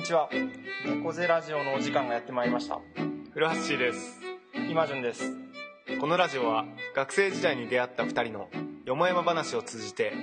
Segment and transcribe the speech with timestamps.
[0.00, 0.30] にちは。
[0.86, 2.80] 猫背ラジオのお時間がやってまいりました。
[3.34, 4.18] 古橋です
[4.70, 5.36] 今順です。
[6.00, 6.64] このラジオは
[6.96, 8.48] 学生時代に出会った2人の
[8.86, 10.14] よもやま話を通じて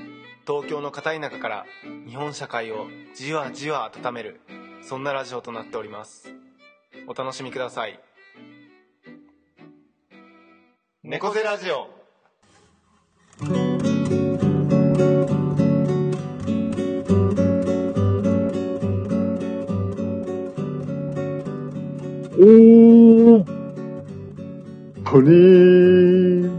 [0.47, 1.65] 東京の片田舎から
[2.07, 4.41] 日本社会をじわじわ温める
[4.81, 6.33] そんなラジオとなっております
[7.05, 7.99] お楽しみください
[11.03, 11.87] 猫背ラジオ
[22.39, 23.43] おー
[25.03, 26.49] トニー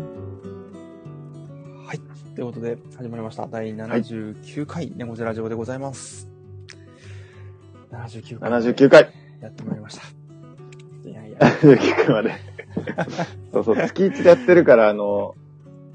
[1.86, 2.00] はい。
[2.34, 3.46] ということで、始まりました。
[3.46, 6.28] 第79回、ネゴゼラジオでございます。
[7.92, 8.50] 79回。
[8.50, 10.02] !79 回やってまいりました。
[11.08, 12.32] いやいや、!79 回まで。
[13.52, 15.36] そうそう、月1でやってるから、あの、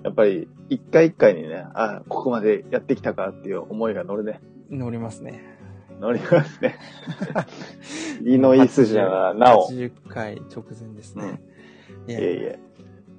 [0.05, 4.39] やっぱり、一回一回にね、あ、ここまでやってきたかっていう思いが乗るね。
[4.69, 5.52] 乗りますね。
[6.03, 6.77] 乗りますね。
[8.25, 9.69] いいのいい筋だな、なお。
[9.69, 11.41] 80回直前ですね。
[12.07, 12.59] いやいえいえ。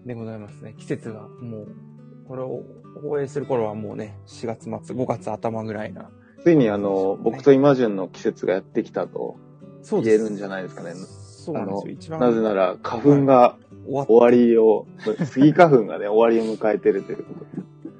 [0.04, 0.74] でございますね。
[0.76, 1.68] 季節がもう、
[2.28, 2.62] これを
[3.02, 6.10] 放映する頃はもうね、4月末、5月頭ぐらいな。
[6.42, 9.38] ついにあの、僕とイマジュンの季節がやってきたと
[9.80, 10.92] そ言えるんじゃないですかね。
[10.94, 11.90] そうなんですよ。
[11.90, 14.86] 一番なぜなら、花粉が終わりを、
[15.24, 17.53] スギ花粉がね、終わりを迎えてるということで。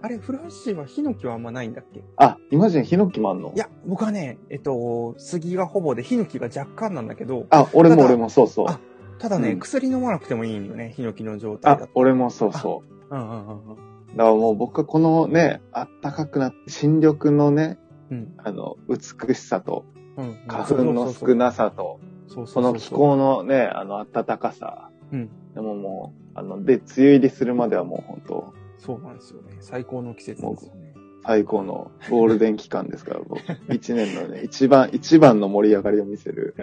[0.04, 2.04] あれ、古橋はヒノキはあんまないんだっけ？
[2.18, 3.54] あ、イマジュンヒノキもあんの？
[3.54, 8.66] いや、僕はね、えっと、杉がほぼで、ヒノキが若干なんだけど、あ、俺も俺もそうそう。
[8.68, 8.78] あ
[9.18, 13.14] ただね、うん薬飲まなくてもいいんよね、ヒノキの状態だあと。、俺もそうそう。
[13.14, 13.76] うんうんうんうん。
[14.14, 17.78] だからもう僕はこのね、あったかくなって、新緑のね、
[18.10, 19.86] うんあの、美しさと、
[20.18, 20.38] うん。
[20.46, 24.90] 花粉の少なさと、そうそうそうそうこの気候のね、あの、暖かさ。
[25.10, 25.30] うん。
[25.54, 29.56] でももう、あの、で、梅雨入りするまではもう本当そうなんですよね。
[29.60, 30.94] 最高の季節ですよね。
[31.26, 33.40] 最高のゴールデン期間ですから、僕。
[33.72, 36.54] 一年のね、 一番、一番の盛り上がりを見せる。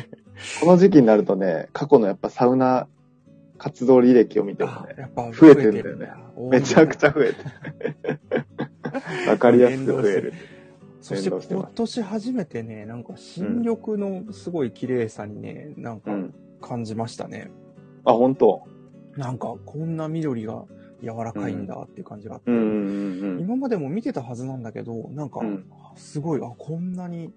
[0.60, 2.88] この時期になるとね、過去のやっぱサウナ
[3.58, 7.08] 活動履歴を見てもね、あやっぱ増えてんだよね増めちゃくちゃ。
[7.08, 8.20] ゃ増えてる。
[9.28, 10.32] わかりやすく 増える。
[11.00, 16.34] そして今年初めてね、なんか新緑のすごい綺麗さにね、なんかうん。
[16.60, 17.50] 感じましたね。
[18.04, 18.64] あ、本当
[19.16, 20.64] なんかこんな緑が
[21.02, 22.50] 柔らかいんだっていう感じがあって、
[23.40, 25.64] 今までも見てたはずなんだけど、なんかうん
[25.96, 27.32] すごい、あ、こんなに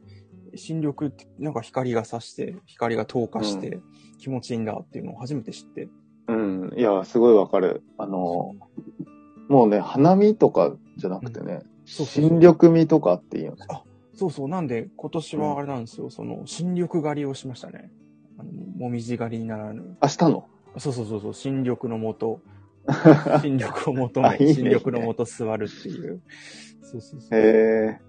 [0.55, 3.79] 新緑ってなんか光が差して、光が透過して
[4.19, 5.89] 気持ちいいんだっていうのを初めて知って。
[6.27, 6.61] うん。
[6.71, 6.79] うん。
[6.79, 7.83] いや、すごいわかる。
[7.97, 8.53] あの、
[9.47, 13.65] もうね、花見とかじゃなくてね、新緑見とかっていいよね。
[14.13, 17.91] そうそう、なんで今年はあれなんですよ、その新緑狩りをしましたね。
[18.37, 19.97] あの、もみじ狩りにならぬ。
[20.01, 20.47] 明日の？
[20.77, 22.39] そうそうそうそう、新緑のもと、
[23.41, 26.21] 新緑を求め、あいいね新緑のもと座るっていう。
[26.81, 27.39] そうそうそう。
[27.39, 27.99] へえ。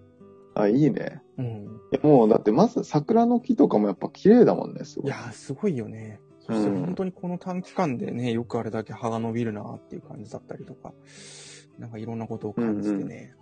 [0.54, 1.22] あ、いいね。
[1.38, 1.80] うん。
[2.02, 5.10] もう、だってまず桜の木とかもやっぱ綺麗だもんね、すごい。
[5.10, 6.20] いやー、すごいよね。
[6.40, 10.92] そしてうん本当にこの短期間でね、よくあれだけ葉が伸びるなっていう感じだったりとか、
[11.78, 13.34] なんかいろんなことを感じてね、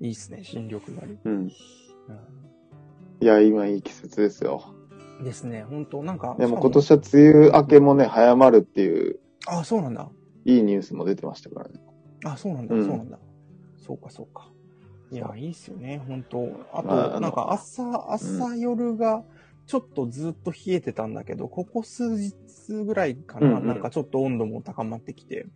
[0.00, 1.18] いいっすね、新緑狩り。
[1.24, 1.48] うん。
[3.20, 4.62] いや、今いい季節ですよ。
[5.18, 6.36] うん、ですね、本当なんか。
[6.38, 10.10] でも今年は梅雨明けもね、早まるっていう、あ、そうなんだ。
[10.46, 11.80] いいニュースも出てましたからね。
[12.24, 13.18] あ、そうなんだ、うんそうなんだ。
[13.76, 14.48] そうか、そうか。
[15.10, 16.38] いや、いいっすよね、本当
[16.72, 19.24] あと、まあなんか朝、朝夜が、
[19.66, 22.32] ちょっとずっと冷えてたんだけど、ここ数日
[22.84, 25.46] ぐらいかな、うんうんなんかちょっと温度も高まってきて、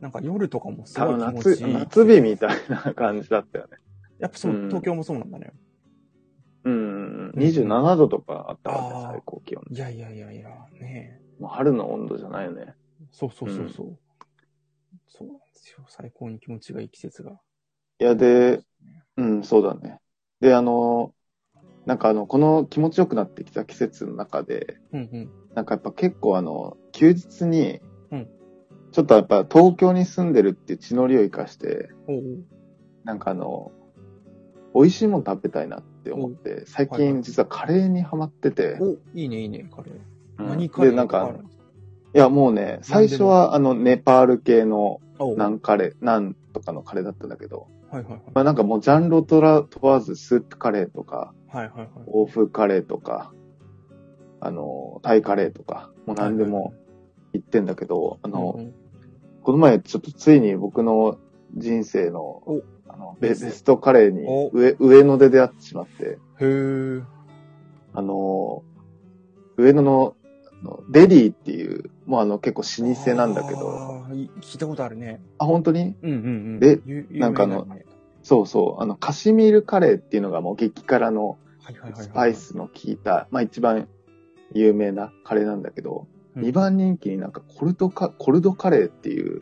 [0.00, 3.76] なんか夜とかもす多ごい気持ちいい。、夏日みたいな感じだったよね。
[4.18, 5.52] やっぱそう、うん東京もそうなんだね。
[6.64, 7.42] うんうんうん。
[7.42, 9.62] 27度とかあったからね、最高気温。
[9.70, 10.48] いやいやいやいや、
[10.80, 12.74] ねえもう春の温度じゃないよね。
[13.12, 13.98] そうそうそうそう。
[15.08, 15.84] そうなんですよ。
[15.88, 17.40] 最高に気持ちがいい季節が。
[18.00, 18.62] いや、で、
[19.16, 19.98] うん、そうだね。
[20.40, 21.14] で、あの、
[21.86, 25.30] なんかあの、この気持ちよくなってきた季節の中で、うんうん。
[25.54, 27.80] なんかやっぱ結構あの、休日に
[28.10, 28.28] うん、
[28.92, 32.44] ちょっとやっぱ東京に住んでるっていう血のりを生かして、おう
[33.04, 33.72] なんかあの、
[34.74, 39.94] 美味しいもの食べたいなって思って、最近実はカレーにハマってて、おいいね、いいね、カレー。
[39.94, 41.34] うん何カレーで、なんか
[42.14, 48.22] いやもうね、最初はあの、ネパール系のおナンカレー、ナンとかのカレーだったんだけど、はいはいはい。
[48.34, 51.88] まあなんかもうジャンルを問ら問わずスープカレーとか、はいはいはい。
[52.06, 53.32] 欧風カレーとか、
[54.40, 56.74] あの、タイカレーとか、もう何でも
[57.32, 58.74] 言ってんだけど、あの、うんうん。
[59.42, 61.18] この前ちょっとついに僕の
[61.56, 64.50] 人生のお、あのベベストカレーにお。
[64.52, 67.04] 上、上野で出会ってしまって、へー。
[67.94, 68.62] あの、
[69.56, 70.14] 上野の
[70.90, 74.04] デリーっていう、もうあの結構老舗なんだけど、
[74.40, 75.20] 聞いたことあるね。
[75.38, 75.96] あ、本当に？
[76.02, 76.18] うんうんう
[76.56, 76.60] ん。
[76.60, 77.66] でゆなんかあの
[78.22, 81.38] そうそう、あの、カシミールカレーっていうのがもう激辛の。
[81.96, 83.88] スパイスの効いた、まあ一番
[84.54, 89.40] 有名なカレーなんだけど、うん2番人気になんかコルドカ、コルドカレーっていう、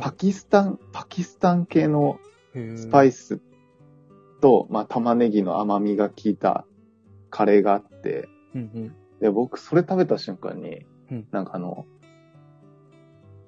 [0.00, 2.18] パキスタン、パキスタン系の
[2.74, 3.06] スパス。
[3.06, 3.40] イス
[4.40, 6.66] と、まあ玉ねぎの甘みが効いた
[7.30, 8.96] カレーがあって、うんうん。
[9.22, 11.86] で、僕それ食べた瞬間に、うんなんかあの、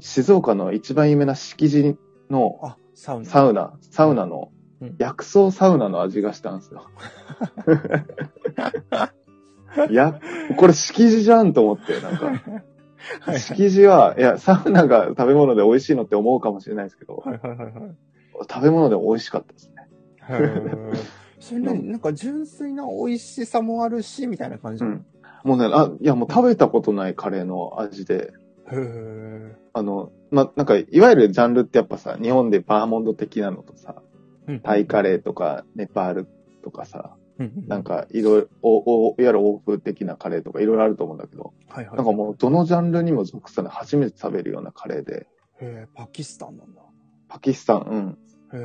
[0.01, 1.97] 静岡の一番有名な敷地
[2.31, 3.25] のあ、サウナ。
[3.27, 4.51] サウナ、サウナの
[4.81, 6.91] うん、薬草サウナの味がしたんですよ。
[9.89, 10.21] いや、
[10.57, 17.73] これ敷地じゃんと思って、なんか、敷地は、いや、サウナが食べ物で美味しいのって思うかもしれないですけど、はいはいはいはい。
[18.51, 19.75] 食べ物で美味しかったですね。
[20.29, 20.95] へー
[21.39, 24.85] それなになんか純粋な美味しさもあるし、みたいな感じ？
[24.85, 25.07] うん。
[25.45, 28.33] もうね、あ、いや、もう食べたことないカレーの味で、
[28.71, 34.03] へーあの、ま、なんか、いわゆるジャンルってやっぱさ、日本でバーモンド的なのとさ、
[34.49, 36.29] うんタイカレーとか、ネパール
[36.63, 41.97] とかさ、うんうんなんか、いろいろ、お、お、いわゆる欧風的なカレーとかいろいろあると思うんだけど、はいはい。
[41.97, 45.27] なんかもう、どのジャンルにも属さない、初めて食べるようなカレーで、
[45.61, 46.83] へーパキスタンなんだ。
[47.29, 48.17] パキスタン、
[48.53, 48.57] へ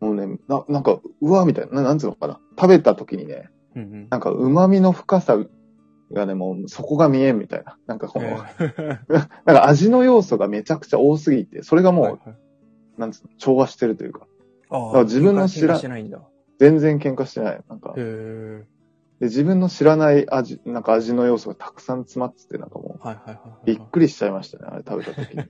[0.00, 0.14] うん。
[0.16, 2.38] もうね、な、なんか、うわ、みたいな、ななんつうのかな。
[2.58, 4.08] 食べた時にね、ーうんうん。
[4.10, 5.38] なんか、旨味の深さ
[6.14, 7.76] がね、もう、そこが見えんみたいな。
[7.86, 8.44] なんかこの、
[9.08, 12.36] なんか味の要素がめちゃくちゃ多すぎて、それがもう、はいはい
[12.96, 14.26] なんつうの、調和してるというか、
[14.70, 16.20] あだから自分の知らないんだ。
[16.58, 17.60] 全然喧嘩してない。
[17.68, 18.64] なんか、で
[19.20, 23.74] 自分の知らない味、なんか味の要素がたくさん詰まってて、なんかもはいはいはいはう、い。
[23.74, 25.44] びっくりしちゃいましたね、あれ食べた時に。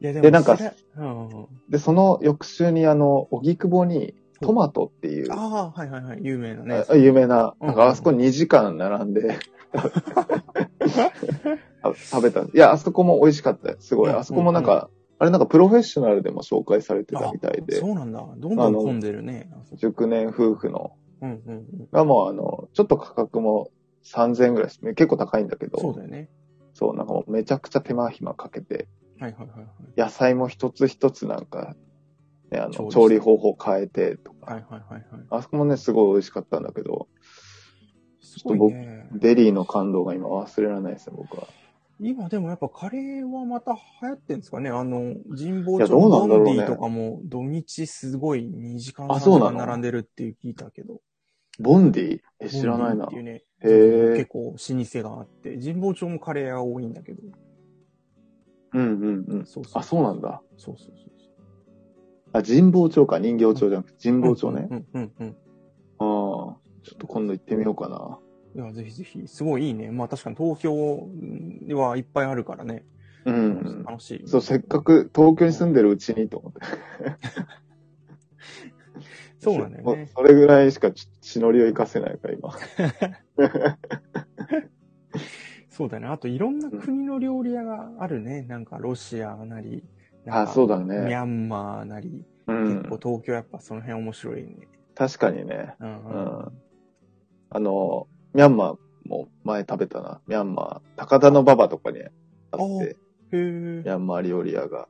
[0.00, 0.58] いやででなんか
[0.96, 6.20] うんで、その翌週にあの、荻窪にトマトっていう、ああ、はいはいはい。
[6.22, 6.84] 有名なね。
[6.88, 9.38] あ有名な、うんなんかあそこ2時間並んで、
[11.82, 12.42] あ 食べた。
[12.42, 13.76] いや、あそこも美味しかったよ。
[13.80, 14.10] すごい。
[14.10, 18.18] うんあそこもなんか、あれなんかプロフェッショナルでも紹介されてたみたいでそ、うなんだ。
[18.36, 19.48] どんどん混んでるね。
[19.74, 21.88] 熟年夫婦の、うんうんうん。
[21.92, 23.70] がもうあの、ちょっと価格も
[24.04, 24.94] 3000円ぐらいですね。
[24.94, 26.28] 結構高いんだけど、そうだよね。
[26.74, 28.88] そう、なんかもうめちゃくちゃ手間暇かけて、
[29.20, 30.00] はいはいはいはい。
[30.00, 31.76] 野菜も一つ一つなんか、
[32.52, 35.02] ね、あの、調理方法変えてとか、はいはいはいはい。
[35.30, 37.08] あそこもね、すごい美味しかったんだけど、
[38.20, 39.08] すごいね。
[39.12, 41.48] デリーの感動が今忘れられないですね、僕は。
[42.00, 43.72] 今でもやっぱカレーはまた
[44.02, 44.70] 流行ってんですかね？
[44.70, 49.52] あの、神保町のボどうなんだろうねンディとかも土日すごい2時間3時あそうなの？
[49.52, 51.00] 間並んでるって聞いたけど。
[51.60, 52.20] ボンディ？
[52.40, 53.14] え、知らないなって。
[53.14, 57.22] いうね、結構老舗があって、神保町もカレー屋多いんだけど。
[58.74, 59.46] うんうんうん。
[59.46, 59.80] そうそう。
[59.80, 60.42] あ、そうなんだ。
[60.56, 61.11] そうそうそう。
[62.32, 64.68] あ、神保町か、人形町じゃなくて神保町ね。
[64.70, 65.36] うんうんうんうん。
[65.98, 68.18] ああ、ちょっと今度行ってみようかな。
[68.54, 69.26] いや、ぜひぜひ。
[69.26, 69.90] すごいいいね。
[69.90, 71.08] まあ確かに東京
[71.62, 72.84] ではいっぱいあるからね。
[73.24, 73.84] うん。
[73.84, 74.22] 楽しい。
[74.26, 76.60] そう、せっかく東京に住んでるうちにと思って。
[79.38, 80.10] そうなんだよね。
[80.14, 82.52] それぐらいしかち血のりを活かせないから、今。
[85.68, 86.06] そうだね。
[86.06, 88.42] あといろんな国の料理屋があるね。
[88.42, 89.82] なんかロシアなり、
[90.26, 90.94] あ、かそうだミね。
[90.94, 92.98] ャンマーなり、うん結構。
[92.98, 94.68] 東京やっぱその辺面白いね。
[94.94, 95.74] 確かにね。
[95.80, 96.16] うんううん。
[96.16, 96.62] ん。
[97.50, 100.20] あの、ミャンマーも前食べたな。
[100.26, 100.96] ミャンマー。
[100.96, 102.96] 高田の馬場とかにあって、
[103.32, 103.38] ミ。
[103.84, 104.88] ャンマー料理屋が。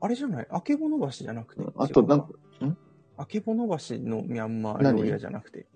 [0.00, 0.46] あれじゃない？
[0.50, 1.62] あけぼの橋じゃなくて？
[1.62, 2.26] うんあとなんか
[2.64, 2.76] ん？
[3.16, 5.66] あけぼの橋のミャンマー料理屋じゃなくて。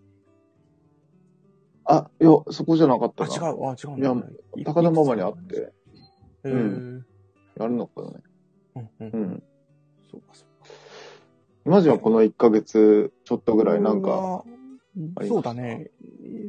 [1.85, 3.49] あ、いや、そこじゃなかっあ、たな。
[3.50, 3.69] 違う。
[3.69, 4.23] あ、違うんいやだ。
[4.64, 5.73] 高田馬場にあっへて、
[6.45, 6.50] え。
[6.50, 7.07] うん
[7.57, 8.14] やるのかなね。
[8.76, 9.16] うんうんう。
[9.35, 9.42] ん。
[10.11, 10.71] そうかそうか。
[11.64, 14.45] 今じゃこの1ヶ月ちょっとぐらいなんか、
[15.26, 15.90] そうだね。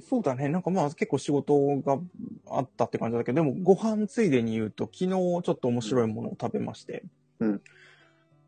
[0.08, 0.48] そうだね。
[0.48, 2.00] なんかまあ結構仕事が
[2.50, 7.04] あったって感じだけど、でもご飯ついでに言うと、昨日ちょっと面白いものを食べまして。
[7.40, 7.62] うん。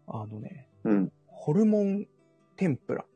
[0.07, 1.11] あのね、うん。
[1.25, 2.07] ホルモン
[2.55, 3.07] 天ぷらっ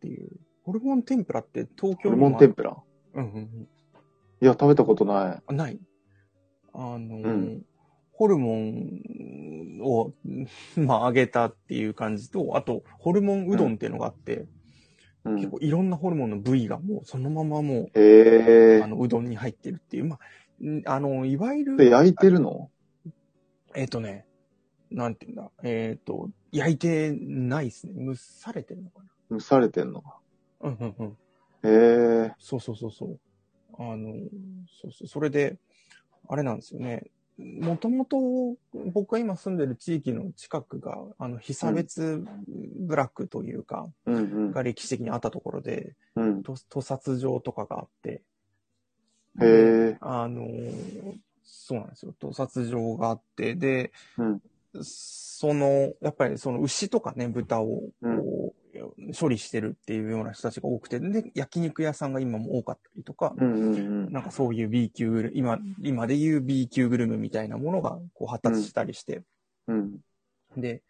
[0.00, 0.28] ていう。
[0.64, 2.76] ホルモン天ぷらって東京ホルモン天ぷら？
[3.14, 3.68] うんうんうん。
[4.40, 5.42] いや、食べたことない。
[5.46, 5.80] あ、ない。
[6.74, 7.62] あの、うん
[8.18, 10.12] ホルモンを、
[10.76, 14.48] まあ、揚げたっていう感じと、あと、ホルモンうどんっていうのがあって、
[15.24, 15.36] うん。
[15.36, 18.86] 結構いろんなホルモンの部位がもうそのままもう、あ。
[18.88, 22.70] の、うどんに入ってるっていう、まあ、んあの、いわゆで、る、焼いてるの？
[23.76, 24.26] えっ、とね、
[24.90, 28.04] なんていうんだ、えっ、と、焼いてないですね。
[28.04, 30.18] 蒸されてるのか蒸されてんのか。
[30.60, 30.70] な。
[30.70, 31.08] うんうんうん。
[31.70, 32.34] へえ。
[32.40, 33.20] そうそうそうそう。
[33.78, 34.12] あの、
[34.82, 35.06] そうそう。
[35.06, 35.56] それで、
[36.28, 37.04] あれなんですよね。
[37.38, 38.56] もともと
[38.92, 42.24] 僕が今住んでる地域の近くが、あの、被差別
[42.80, 44.50] 部落というか、うんうん。
[44.50, 46.42] が歴史的にあったところで、うん。
[46.42, 48.22] と屠殺場とかがあって、
[49.40, 49.96] へえ。
[50.00, 50.48] あの、
[51.44, 52.14] そうなんですよ。
[52.18, 54.42] 屠殺場があって、で、うん
[54.82, 57.82] その、やっぱりその牛とかね、豚を、
[59.18, 64.12] 処理してるっていうような人たちが多くて、で、焼肉屋さんが今も多かったりとか、うんうんうん。
[64.12, 69.22] なんかそういう B 級グル今、今で言う B 級グルメみたいなものがこう発達したりして、
[69.66, 69.98] うん。
[70.56, 70.82] で、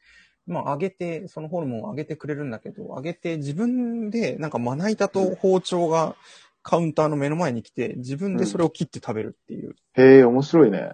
[0.47, 6.17] まあ、揚げて、そのホルモンを揚げてくれるんだけど、揚げて自分で、なんかまな板と包丁が
[6.63, 9.77] カウンターの目の前に来て、自分でそれを切って食べるっていう。
[9.95, 10.93] へえ、面白いね。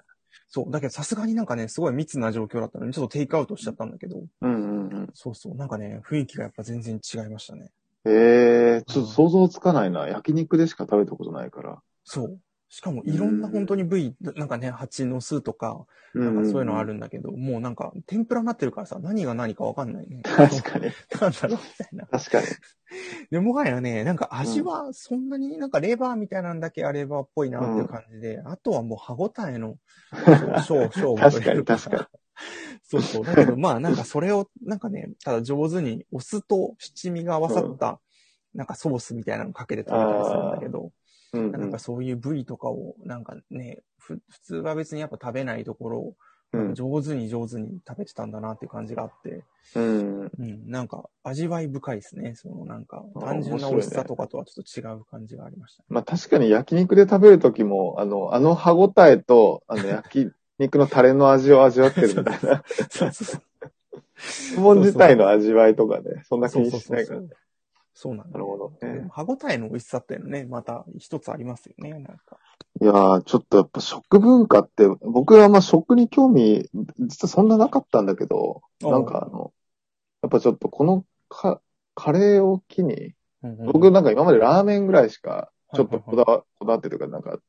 [0.55, 0.71] そう。
[0.71, 5.11] だけどさすがになんかね、すごい密な状況だったのに、ちょっとテイクアウトしちゃったんだけど、うんうんうん。
[5.13, 5.57] そうそう。
[5.57, 7.71] なんかね、雰囲気がやっぱ全然違いましたね。
[8.07, 10.07] ええ、ちょっと想像つかないな。
[10.07, 11.79] 焼肉でしか食べたことないから。
[12.05, 12.39] そう。
[12.75, 20.23] しかもいろんな本当に部位、なんかね、蜂の巣とか、なんかそういうのあるんだけど、もうなんか天ぷらになってるからさ、何が何かわかんないね。
[20.25, 20.91] 確かに。
[21.21, 22.07] なんだろうみたいな。
[22.07, 22.47] 確かに。
[23.31, 29.77] で、もはやね、なんか味はそんなになんかレバーみたいなんだけあレバーっぽいなっていう感じで、あとはもう歯応えの
[30.11, 32.11] 勝負勝負という確かに確か
[32.83, 33.25] そうそう。
[33.25, 38.01] だけどまあなんかそれをなんかね、ただ上手にお酢と七味が合わさった、
[38.55, 40.95] なんかソースみたいなのかけて食べたりするんだけど、うんうん
[41.51, 46.15] なんかそういう部位とかをなんかね、ふ普通は別にやっぱ食べないところを、
[46.53, 49.43] うん上手に上手に食べてたんだなっていう感じがあって、
[49.75, 50.31] うん。
[50.39, 52.37] うん、なんか味わい深いですね。
[52.37, 55.83] そのなんかあ単純な美味しさとかとはちょっと違う感じがありました。
[55.89, 60.31] まあ確かに焼肉で食べるときも、あの、あの歯応えと、あの 焼
[60.61, 62.63] 肉のタレの味を味わってるみたいな。
[62.89, 63.43] そうそうそう。
[64.19, 67.19] 質問自体の味わいとかね、そんな気にそうそうしないから。
[67.21, 67.37] そうそう。
[67.37, 67.39] そう
[68.15, 71.93] なんだ、なるほどね歯応えの美味しさっていうのね、また一つありますよね。
[71.93, 72.39] なんか。
[72.81, 79.53] いやー、ちょっとやっぱ食文化って、僕はまあ食に興味、実はそんななかったんだけど、なんかあの、
[80.23, 81.61] やっぱちょっとこのか、
[81.95, 87.41] カレーを機に、うんうん僕なんか今までラーメンぐらいしか、ちょっとこはだわ、こだわってというかなんか好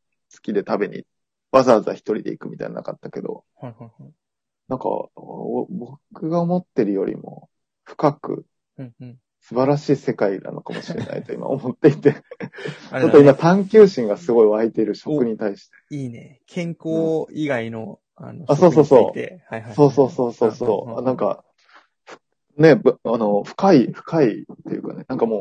[0.41, 1.05] きで食べに、
[1.51, 4.11] わざわざ一人で行くみたいなのなかったけど、はいはいはい。
[4.67, 7.49] なんか、お僕が思ってるよりも
[7.83, 8.45] 深く
[8.77, 9.17] うんうん。
[9.47, 12.15] 素晴らしい世界なのかもしれないと今思っていて、
[12.89, 15.95] あちょっと今探求心がすごい湧いている食に対して。
[15.95, 16.41] いいね。
[16.47, 19.73] 健康以外の、あの、あそうそうそう。
[19.75, 21.01] そうそうそうそうそう。
[21.03, 21.45] なん、か、
[22.57, 25.37] ね、ぶあの、深い、深いっていうかね、なんかも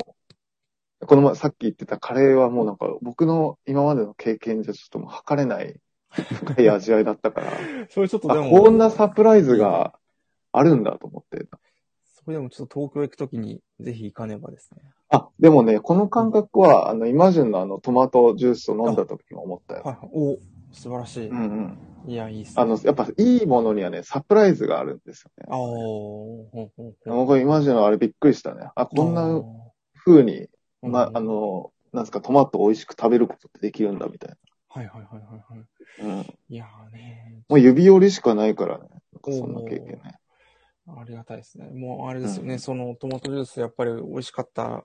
[1.01, 5.81] う、この前さっき言ってたカレーはもうなんか僕の今までの経験じゃちょっともう測れない
[6.11, 7.53] 深い味わいだったから、
[7.89, 9.99] それちょっとあでも、こんなサプライズが
[10.53, 11.47] あるんだと思って。
[12.25, 14.83] それでもちょっと東京行くときにぜひ行かねばですね。
[15.11, 19.83] あ、でもね、この感覚は、あの、イマジュンのあの、トマトジュースを飲んだ時も思ったよ。
[19.85, 20.11] はいはい。
[20.13, 20.39] お
[20.73, 21.29] 素晴らしい。
[21.29, 22.11] うんうん。
[22.11, 22.63] いや、いいっすね。
[22.63, 25.45] あの、やっぱいいものにはね、サプライズがあるんですよね。
[25.49, 26.95] あー、ほんほん
[27.27, 28.71] 僕イマジュンのあれびっくりしたね。
[28.75, 29.43] あ、こんな
[30.05, 30.49] 風に、
[30.83, 34.37] ま、あ、の、なんですか、トマトを美味しく食べることってできるんだみたい
[34.69, 36.03] はいはいはいはいはい。
[36.03, 36.19] な。
[36.19, 36.27] うん。
[36.49, 38.89] いやーねもう指折りしかないからね。
[38.91, 40.17] なんかそんな経験ね。
[40.87, 41.71] ありがたいですね。
[41.71, 44.85] もうあれですよね、うんそのトマトジュースやっぱり美味しかった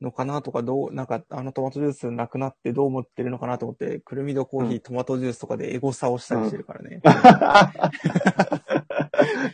[0.00, 7.00] のかなとか、どう、なんかあのトマトジュースなくなってどう思ってるのかなと思って、くるみとコーヒー、うんトマトジュースとかでエゴサをしたりしてるからね。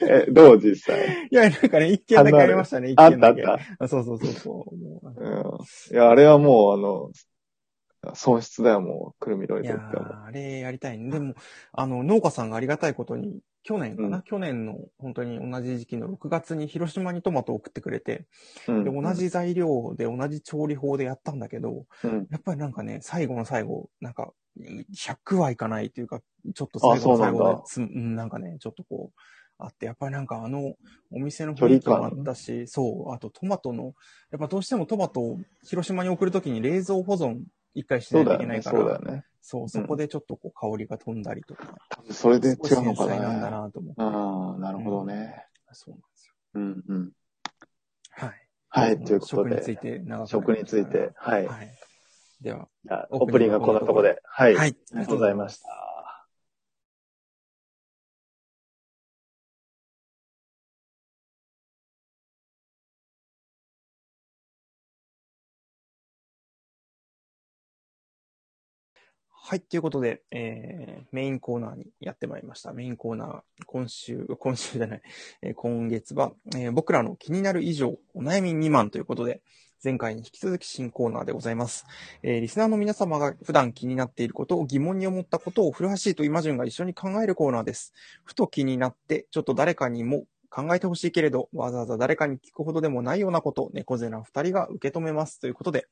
[0.03, 1.29] え、どう実際？
[1.31, 3.43] いや、なんかね、一件だけありましたね、一あっ件だけ。
[3.43, 3.85] たあった。
[3.85, 4.77] あそうそうそうそう。
[4.77, 5.95] もううん。
[5.95, 7.11] いや、あれはもう、あの、
[8.15, 11.11] 損失だよ、もう、くるみどりとってはもー、あれやりたいね。
[11.11, 11.35] でも、
[11.73, 18.27] あの、農家さんがありがたいことに、去年かな、うん去年の本当に同じ時期の6月に広島にトマトを送ってくれて、
[18.69, 18.73] う。
[18.73, 19.15] うんで、同。
[19.15, 22.27] じ材料で同じ調理法でやったんだけど、うん。
[22.31, 26.21] やっぱりなんかね、最後の最後、なんか、100はいかないというか、
[26.55, 29.21] ちょっと最後の最後でつ、うんなんかね、ちょっとこう、
[29.59, 30.75] あって、やっぱりなんかあの、
[31.11, 33.95] お店の距雰囲気もあったし、そう、あとトマトの、
[34.31, 37.41] やっぱどうしてもトマトを広島に送るときに冷蔵保存
[37.77, 39.25] 一回しなそいうといけないから、そうだよね。
[39.43, 43.63] そう、そこでちょっとこう香りが飛んだりとか、多分それで違うのか少し繊細なんだな。
[43.63, 44.03] なと思って。
[44.03, 45.45] ああ、なるほどね。
[45.73, 46.33] そうなんですよ。
[46.55, 47.13] うんうん。
[48.11, 48.49] はい。
[48.69, 51.47] はい、ということ食についで、て長食について、はい。
[51.47, 51.71] はい。
[52.41, 52.69] では、
[53.11, 54.21] オープニングはこんなとこで。
[54.25, 54.55] はい。
[54.55, 54.69] はい。
[54.69, 55.86] ありがとうございました。
[69.49, 69.61] はい。
[69.61, 72.73] ということで、えー、メインコーナーにやってまいりました。
[72.73, 75.03] メインコーナー、今週、 今週じゃない、
[75.41, 79.43] えー今月は、えー僕らの気になる以上、お悩み未満ということで、
[79.85, 81.87] 前回に引き続き新コーナーでございます。
[82.25, 87.93] えーリスナーの皆様が普段気になっていることを疑問に思ったことを古橋とイマジュンが一緒に考えるコーナーです。
[88.25, 95.39] ふと気になって、ちょっと誰かにも考えてほしいけれど、わざわざ誰かに聞くほどでもないようなこと猫背な二人が受け止めます。
[95.39, 95.87] ということで、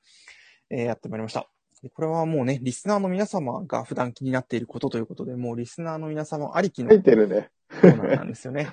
[0.71, 1.49] えーやってまいりました。
[1.85, 7.51] でこれはもうね、リスナーの皆様が普段気になっていることということで、もうリスナーの皆様ありきの書コいてるね。
[7.69, 8.71] ーナーなんですよね。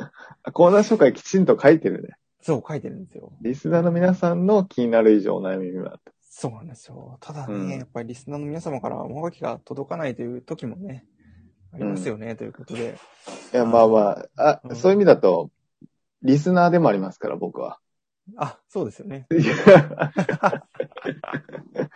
[0.54, 2.16] コーナー紹介きちんと書いてるね。
[2.40, 3.34] そう、書いてるんですよ。
[3.42, 6.00] リスナーの皆さんの気になる以上お悩み未満。
[6.22, 7.18] そうなんですよ。
[7.20, 11.04] ただね、うんやっぱりリスナーの皆様からおはがきが届かないという時もね、
[11.74, 12.96] ありますよね、ということで。
[13.52, 15.50] いや、まあまあ、あ、うんそういう意味だと、
[16.22, 17.78] リスナーでもありますから、僕は。
[18.36, 19.26] あ、そうですよね。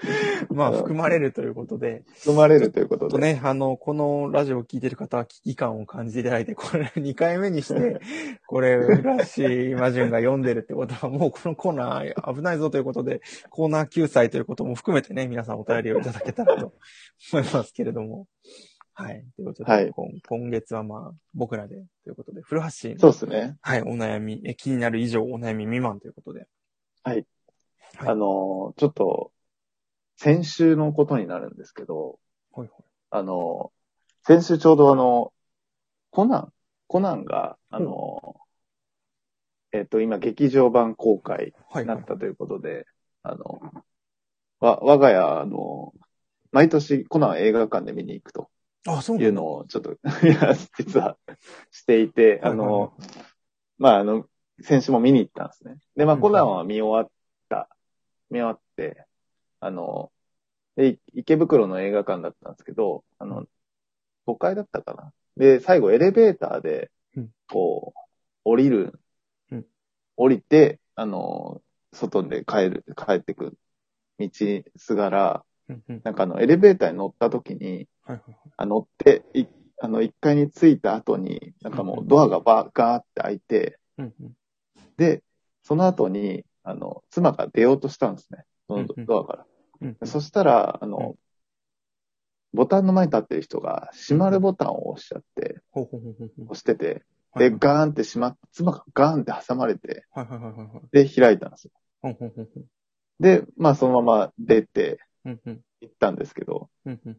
[0.51, 2.05] まあ、含まれるということで。
[2.15, 3.11] 含まれるということで。
[3.13, 8.01] とね、あの、このラジオを聞いてる方は危機感を感じていただいて、これ2回目にして、
[8.47, 16.75] これ、浦氏マジュンが読んでるってことは、もうこのコーナー危ないぞということで、コーナー救済ということも含めてね、皆さんお便りをいただけたらと
[17.33, 18.27] 思いますけれども。
[18.95, 19.25] はい。
[19.37, 23.57] ということで、はい今今月はまあ、僕らで、ということで、古橋そうですね。
[23.61, 26.47] はい、お悩み、え気になる以上お悩み未満ということで。
[27.05, 27.27] はい。
[27.97, 29.33] はいあの、ちょっと、
[30.19, 32.19] 先週のことになるんですけど、
[32.51, 32.87] ほいほい。
[33.11, 33.73] あの、
[34.27, 35.33] 先週ちょうどあの、
[36.11, 36.53] コナン、
[36.89, 38.37] コナンが、あの、
[39.73, 41.95] えっと、今劇場版公開はい、は。
[41.95, 42.85] にないったということで、
[43.23, 43.61] あの、
[44.59, 45.93] わ、我が家、あの、
[46.51, 48.51] 毎年コナン映画館で見に行くと
[48.87, 49.29] あ、そうい。
[49.29, 49.97] うんのをちょっと、い
[50.27, 51.17] や、実は
[51.71, 52.93] していて、あはいはいの、
[53.79, 54.25] まあ、あの、
[54.63, 55.77] 先週も見に行ったんですね。
[55.97, 57.11] で、まあ、うんコナンは見終わっ
[57.49, 57.69] た。
[58.31, 59.07] 見終わって、
[59.61, 60.13] あの、
[60.77, 63.47] で、い池袋の映画館だったんですけど、あの、
[64.27, 65.13] 5階だったかな。
[65.37, 68.01] で、最後エレベーターでうん、こう、
[68.45, 69.01] 降りる
[69.51, 69.67] うん。
[70.17, 71.63] 降りて、あの、
[71.93, 73.57] 外で帰る、帰ってく
[74.19, 74.29] 道
[74.77, 76.01] すがら、うんうん。
[76.05, 78.37] なんかあの、エレベーターに乗った時に、はいはいはい。
[78.57, 79.47] あ乗って、い
[79.81, 84.37] あの、1階に着いた後に、なんかもうドアがバーガーって開いて、うんうん。
[84.97, 85.23] で、
[85.63, 88.45] その後に、あの、妻が出ようとしたんですね。
[88.69, 89.47] そのドアから。
[89.81, 90.07] うんうん。
[90.07, 91.17] そしたら、あうんの、
[92.53, 95.61] ボタンの前に立ってる人が、閉まるボタンを押しちゃって。
[95.75, 97.05] 押してて、
[97.37, 100.05] で、ガーンって閉まっ、妻がガーンって挟まれて。
[100.93, 101.73] で、開いたんですよ。
[103.21, 105.01] で、まあ、そのまま出て。
[105.81, 106.71] 行ったんですけど。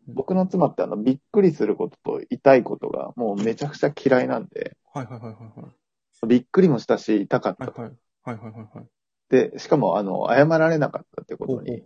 [0.08, 6.28] 僕の妻ってあの、びっくりすることと痛いことが、もうめちゃくちゃ嫌いなんで、はいはいはいはいはい。
[6.28, 7.66] びっくりもしたし、痛かった。
[7.66, 7.92] はい
[8.24, 8.99] はいはいはい。
[9.30, 11.84] で、しかも、あの、謝られなかったってことに。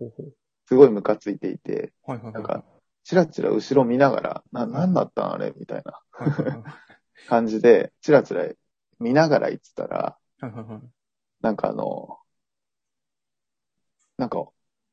[0.65, 1.93] すごいムカついていて。
[2.07, 2.63] なんか、
[3.03, 5.99] チラチラ後ろ見ながら、な、なんだったんあれみたいな。
[7.27, 8.47] 感じで、チラチラ
[8.99, 10.17] 見ながら言ってたら。
[11.41, 12.17] なんかあの、
[14.17, 14.45] なんか、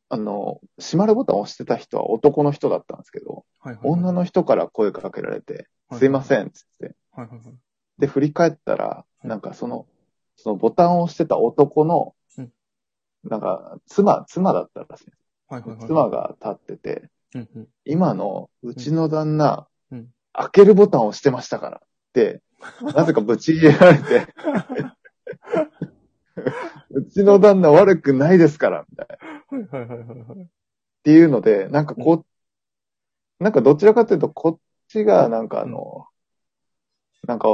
[0.09, 4.01] あの、閉まるボタンを押してた人は男の人だったんですけど、はいはいはい。
[4.01, 6.97] 女の人から声かけられて、はいすいません、つって。
[7.13, 7.55] はいはいはい。
[7.99, 9.87] で、振り返ったら、うんなんかその、
[10.37, 12.13] そのボタンを押してた男のうん、
[13.25, 15.05] なんか、妻、妻だったらしい。
[15.49, 15.87] はいはいはい。
[15.87, 17.69] 妻が立ってて、うんうん。
[17.85, 22.41] 今のうちの旦那、うん開けるボタンを押してましたからって、
[22.95, 24.27] なぜかぶち入れられて、
[26.91, 29.17] うちの旦那悪くないですから、みたいな。
[29.17, 30.49] っはいはいはいはいはい。
[31.03, 36.07] ていうので、なんかこう、なんかどちらかというと、こっちがなんかあの、
[37.27, 37.49] なんか、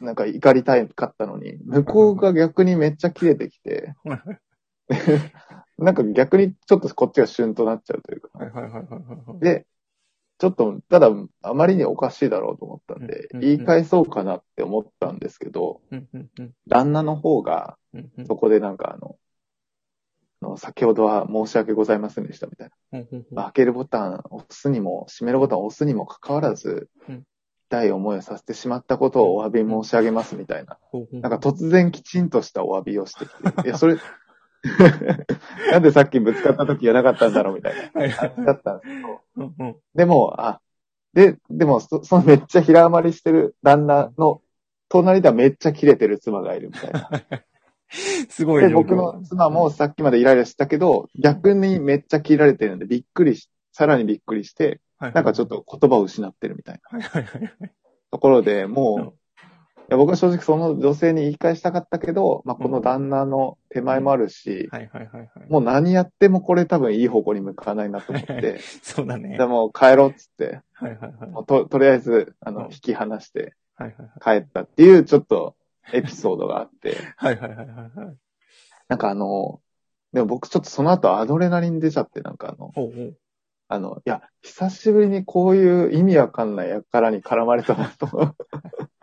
[0.00, 3.94] なんか怒りたいかったのに、向こうが逆にめっちゃ切れてきて、
[5.78, 8.30] なんか逆にちょっとこっちが旬となっちゃうというか。
[8.34, 9.40] はいはいはいはいはい。
[9.40, 9.66] で、
[10.38, 11.10] ちょっと、ただ、
[11.42, 15.80] あまりにおかしいだろうと思ったんで、うん言い返そうかなって思ったんですけど。
[16.66, 17.76] 旦那の方が。
[18.26, 19.18] そこでなんかあの、
[20.40, 22.70] あの先ほどは申し訳ございませんでしたみたい
[23.32, 23.44] な。
[23.44, 27.24] 開けるボタンを押すにも、閉めるボタンを押すにもかかわらずうん、
[27.70, 30.78] 痛い思いをさせてしまったことをお詫び申し上げますみたいな。
[31.12, 33.30] なんか突然きちんとしたお詫びをしてき
[33.62, 33.96] て、いや、それ、
[35.72, 39.76] なんでさっきぶつかった時がなかったんだろうみたいなだったんですけど、うんうん。
[39.94, 40.60] でも、あ、
[41.14, 44.40] で、でもそ、 そのめっちゃ平余りしてる旦那の
[44.88, 47.10] 隣ではめっちゃ切れてる妻がいるみたいな。
[47.10, 47.44] で、
[48.30, 55.62] すごい状況僕の妻もさっきまでイライラしたけど、逆にめっちゃ切られてるんでびっくりし、さらにびっくりして、なんかちょっと。
[55.62, 57.72] と言葉を失ってるみたいなはいはいはいはい。
[58.12, 59.21] ところで、もう
[59.92, 65.30] や僕は正直その女性に言い返したかったけど、まあ、この旦那の手前もあるし、はいはいはいはい。
[65.50, 69.36] もう何やってもこれ多分いい方向に向かないなと思って、 そうだね。
[69.36, 71.30] でもう帰ろうっつって、はいはいはい。
[71.30, 74.40] もうと、とりあえず、あの、うん引き離してはいはいはい。
[74.40, 75.56] 帰ったっていうちょっと
[75.92, 78.16] エピソードがあって、 はいはいはいはいはい。
[78.88, 79.60] なんかあの、
[80.14, 83.18] でも僕ちょっとその後アドレナリン出ちゃって、なんかあの、ほうほう。
[83.68, 88.06] あの、いや、久しぶりにこういう意味わかんない輩に絡まれたなと。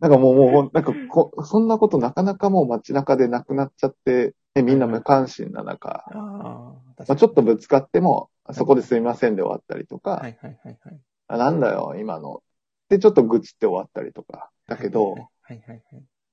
[0.00, 11.00] なんかもう、もう、なんかこ、そんなことなかなかもう街中でなくなっちゃって、ね、みんな無関心な中、ああ、まあ、ちょっとぶつかっても、そこですいませんで終わったりとか、はいはいはいはい。
[11.28, 12.42] あなんだよ、今の。
[12.88, 14.50] で、ちょっと愚痴って終わったりとか。
[14.68, 15.82] だけど、はいはいはい。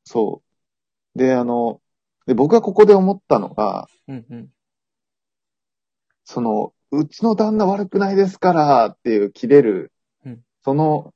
[0.04, 0.42] そ
[1.16, 1.20] う。
[1.20, 1.82] で、あの、
[2.26, 4.50] で、僕がここで思ったのが、うんうん。
[6.26, 9.92] その、うちの旦那悪くないですからっていう切れる、
[10.26, 11.14] うんその、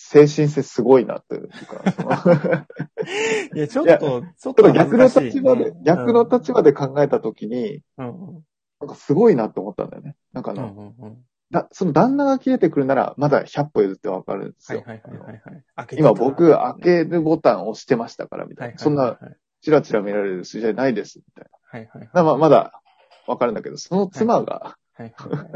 [0.00, 2.12] 精神性すごいなっていうか、その
[3.54, 8.44] いや、ちょっと、ちょっとと逆の立場で、逆の立場で考えたときに、うんうん
[8.80, 10.14] なんかすごいなって思ったんだよね。
[10.32, 11.18] なんかあうんの、うんうん。
[11.50, 14.84] だその旦那が切れてくるなら、まだ100歩譲ってわかるんですよ。
[14.86, 15.42] はいはいはいはい
[15.74, 15.96] はい。
[15.98, 18.78] 今た僕、開けるボタンを押してましたから、みたいな。
[18.78, 22.10] そんな、はいチラチラ見られる筋合いないです、みたいはいはい。
[22.14, 22.22] な。
[22.22, 22.80] まあ、まだ、
[23.26, 25.48] わかるんだけど、その妻が、はいはいはい。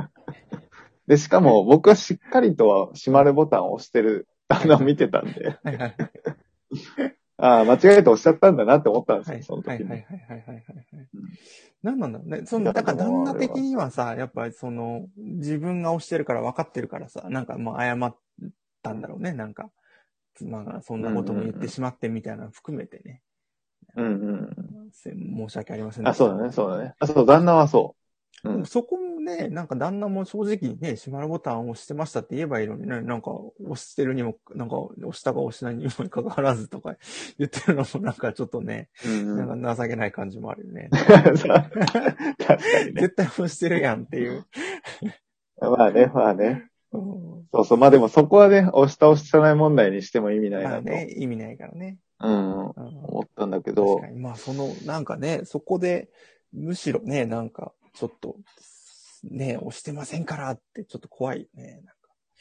[1.06, 5.96] で、しかも僕はしっかりとは閉まるボタンを押してる旦那を見てたんで、はいはい
[7.38, 9.90] ああ、間違えて押しちゃったんだなって思ったんですよ、はいその時に。
[9.90, 11.08] はいはいはいはいはいはい。
[11.14, 11.22] うん
[11.82, 12.42] 何なんだろうね。
[12.46, 18.16] その、だから旦那的にはさ、やっぱりその、自分が押してるから分かってるからさ、なんかもう謝っ
[18.84, 19.70] たんだろうね、なんか。
[20.34, 23.20] 妻がそんなことも言ってしまってみたいなの含めてね。
[23.96, 26.08] うんうんせ申し訳ありませうんん。
[26.08, 26.94] あ、そうだね、そうだね。
[27.00, 27.96] あ、そう、旦那はそ
[28.44, 28.50] う。
[28.50, 28.66] うん。
[28.66, 33.30] そこもね、なんか旦那も正直ね、閉まるボタンを押してましたって言えばいいのにね、なんか
[33.64, 36.96] 押してるにも、なんか押したか押しないにもかかわらずとか
[37.38, 40.90] 言ってるのもなんかちょっとね、うんうなんんか情けない感じもあるよ ね。
[42.94, 44.44] 絶対押してるやんっていう。
[45.60, 46.68] まあね、まあね。
[46.92, 47.78] うんそうそう。
[47.78, 51.98] まあでもそこはね、押した押したない問題にしても意味ないなと、まあね、意味ないからね。
[52.20, 54.20] うん、うん思ったんだけど確か、に。
[54.20, 56.08] まあその、なんかね、そこで、
[56.52, 58.36] むしろね、なんか、ちょっと、
[59.24, 61.72] ね、押してませんからってちょっと怖いよね。
[61.72, 61.92] なんか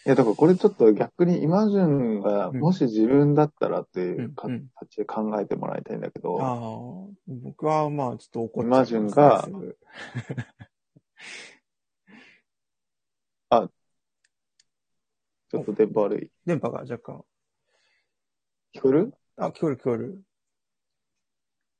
[0.06, 6.58] いや、だからこれちょっと逆に今順が、うんもし自分だったらっていううんうん形で考えてもらいたいんだけど、ああ、
[7.28, 9.78] 僕はまあちょっと怒っちゃい今ますね順がすぐ
[15.52, 16.32] ちょっと電波悪い。
[16.46, 17.26] 電波が若干。
[18.74, 19.14] 聞こえる？
[19.36, 20.22] あ、聞こえる聞こえる。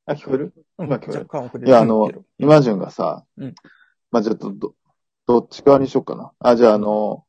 [0.06, 0.54] あ、聞こえる？
[0.78, 1.20] うん今聞こえる？
[1.22, 3.56] 若干遅れてるいや、あの今順がさ、うん
[4.12, 4.76] まあ、ちょっとど、
[5.26, 6.34] どっち側にしようかな。
[6.40, 7.26] あ、じゃああの、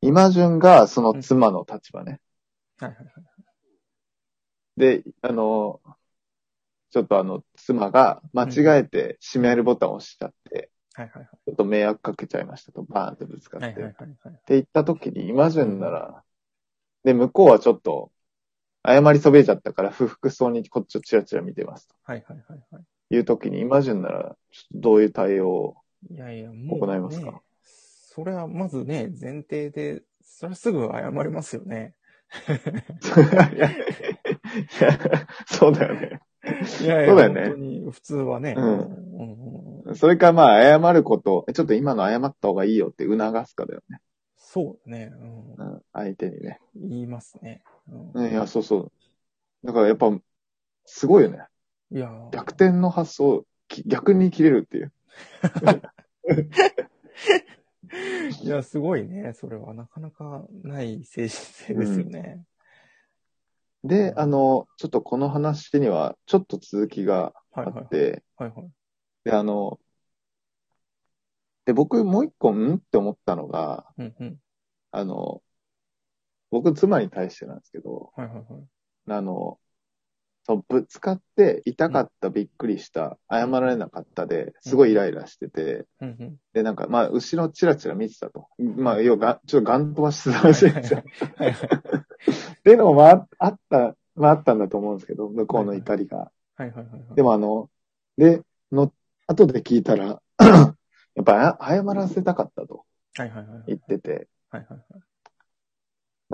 [0.00, 2.20] 今順がその妻の立場ね。
[2.78, 3.14] はいはいはい。
[4.76, 5.80] で、あの、
[6.90, 13.66] ちょっとあの、妻が間違えて閉めるボタンを押しちゃって、はいはいちょっと迷惑かけちゃいましたと、バーンってぶつかって。
[13.66, 13.74] はい。
[13.74, 14.42] はいはいってはいはい。
[14.48, 16.22] 言った時に、今順なら、
[17.02, 18.12] で、向こうはちょっと、
[18.86, 22.84] 謝りそびれちゃったから不服そうにこっちをチラチラ見てますとはいはいはいはい。
[23.10, 25.76] いう時に、今順なら、ちょっとどういう対応を
[26.10, 31.94] いやいや、もう、行いますかね、それはまずね、前提で、それはすぐ謝りますよね。
[33.54, 33.78] いや、い
[34.80, 36.20] やそうだよね。
[36.82, 38.54] いやいや、そうだよね本当に普通はね。
[38.56, 38.78] うん
[39.88, 44.00] うんそれかまあ、謝ること、ちょっと今の謝った方がいいよって促すかだよね。
[44.36, 45.12] そうだね、
[45.58, 46.60] うんうん、相手にね。
[46.74, 47.62] 言いますね。
[47.88, 48.92] うんうん、いや、そうそう。
[49.64, 50.16] だからやっぱ、
[50.84, 51.46] すごいよね。
[51.90, 54.92] いやー逆転の発想、き逆に切れるっていう。
[58.42, 59.32] いや、すごいね。
[59.34, 62.44] それはなかなかない精神性ですよね。
[63.84, 67.84] で、あの、ちょっとこの話には、ちょっと続きがあはいはい。
[67.84, 68.70] って、はいはい。
[69.24, 69.78] で、あの、
[71.66, 72.74] で、僕もう一個、ん？
[72.74, 74.38] って思ったのが、うんうん。
[74.90, 75.42] あの、
[76.54, 78.44] 僕、妻に対してなんですけど、はいはいはい。
[79.10, 79.58] あの、
[80.46, 86.36] そうぶつかって痛かった、びっくりした、謝られなかったで、すごいイライラしてて、うんうん。
[86.52, 88.46] で、なんか、まあ、後ろチラチラ見てたと。
[88.58, 91.02] まあ、要はが、ちょっとガン飛ばしてたらしいんですよ。
[91.36, 91.68] はいはい。
[92.54, 96.18] っていうのも、まあ、あった、まあ、あったんだと思うんですけど、向こうの怒りが。
[96.18, 97.14] はいはいはいはい。
[97.16, 97.68] でも、あの、
[98.16, 98.92] で、の、
[99.26, 100.20] 後で聞いたら、
[101.16, 102.84] やっぱ、あ謝らせたかったと
[103.16, 103.62] はいはいはい。
[103.68, 105.03] 言ってて、はいはい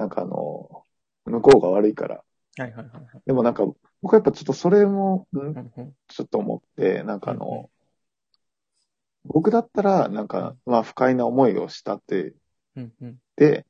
[0.01, 0.85] なんかあの、
[1.27, 2.25] 向こうが悪いから。
[2.57, 2.73] はい。
[2.73, 3.23] はいはい。
[3.27, 3.65] でもなんか、
[4.01, 5.55] 僕はやっぱちょっとそれも、ん？
[6.09, 7.69] ちょっと思って、なんかあの、
[9.27, 12.35] 僕だったら、なんか、まあ不快な思いをしたって、
[12.77, 13.19] うんうん。
[13.37, 13.67] で、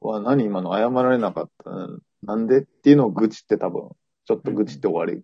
[0.00, 1.70] わ、何今の謝られなかった
[2.22, 3.90] なんでっていうのを愚痴って多分、
[4.24, 5.22] ちょっと愚痴って終わり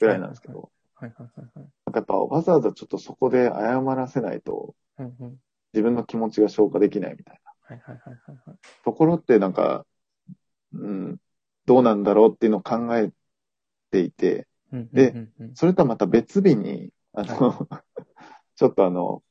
[0.00, 1.68] ぐらいなんですけど、はいはいはいはい。
[1.84, 5.36] なんかやっぱわざわざちょっとそこで謝らせないと、うんうん。
[5.74, 7.40] 自分の気持ちが消化できないみたい
[7.76, 8.58] なはいはいはいはいはい。
[8.84, 9.86] ところってなんか、
[10.72, 11.18] うん、
[11.66, 13.10] どうなんだろうっていうのを考え
[13.90, 15.14] ていて、うんで
[15.54, 17.68] それとはまた別日に、あの、
[18.56, 19.22] ちょっとあの、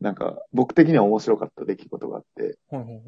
[0.00, 3.02] なんか、僕的には面白かった出来事があって、はいはいはい。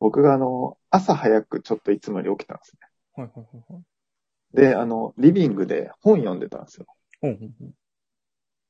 [0.00, 2.88] 僕があの、朝早くちょっといつもより起きたんですね。
[3.14, 3.84] はいはいはいはい。
[4.52, 6.86] で、あの、リビングで本読んでたんですよ。
[7.22, 7.74] うんうんうん。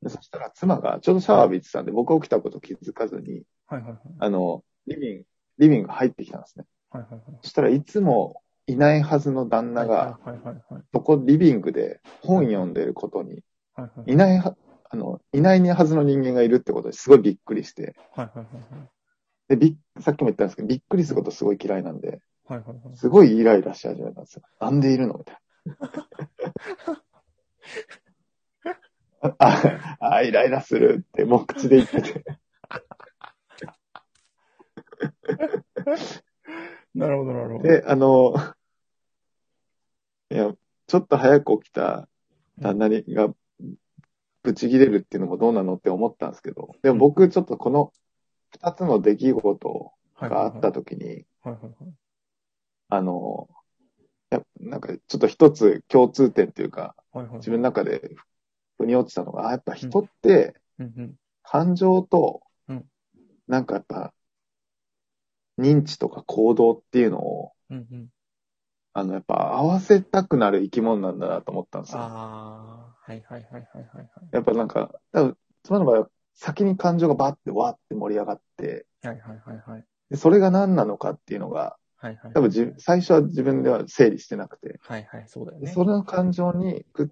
[0.03, 4.01] でそしたら妻がちょうどシャワー浴びてたんで、僕起きたこと気づかずに、はいはいはい。
[4.18, 5.24] あの、リビング、
[5.59, 6.64] リビング入ってきたんですね。
[6.90, 7.22] はいはいはい。
[7.42, 10.83] そしたらいつもいないはずの旦那が、はいはいはいはい。
[10.92, 13.42] そこリビングで本読んでることに、
[13.74, 14.57] はいはいいないは、
[14.90, 18.46] あの、いないはずの人間がいるってことですごいびっくりして、はいはいはい
[19.48, 22.59] で、びっさっきも言ったんですけど、びっくりすることすごい嫌いなんで、はい。
[22.59, 22.96] はいはいはい。
[22.96, 24.42] すごいイライラし始めたんですよ。
[24.61, 27.03] なんでいるのみたいな。
[29.38, 32.38] あ、あ、イライラするって、もう口で言ってて。
[36.94, 37.68] なるほどなるほど。
[37.68, 38.35] で、あの、
[40.31, 40.55] いや、
[40.87, 42.09] ちょっと早く起きた
[42.59, 43.33] 旦那にが、
[44.42, 47.92] ブチ切れるっていうのもどうなのって思ったんですけど、でも僕ちょっとこの
[48.53, 51.24] 二つの出来事があった時に。
[52.90, 53.48] あの、
[54.31, 57.37] やなんかちょっと一つ共通点っていうか、はいはいはい。
[57.38, 58.16] 自分の中で
[58.79, 60.55] 腑に落ちたのが、あやっぱ人って。
[61.51, 62.85] 感情とうん、
[63.46, 64.12] なんかやっぱ、
[65.58, 68.08] 認知とか行動っていうのを、うんうん。
[68.94, 72.00] あの、やっぱ合わせたくなる生き物なんだなと思ったんですよ。
[72.00, 79.18] ああ、はいはいはいはいはいやっぱなんか、多分、妻の場合は先に感情がバッてわーって盛り上がって、はい。
[79.20, 79.84] はいはいはいはい。
[80.10, 82.32] でそれが何なのかっていうのが、はいはい。
[82.32, 85.72] 多分じ最初は自分では整理してなくて、はいはい、そうだよでね。
[85.72, 87.10] その感情にぐ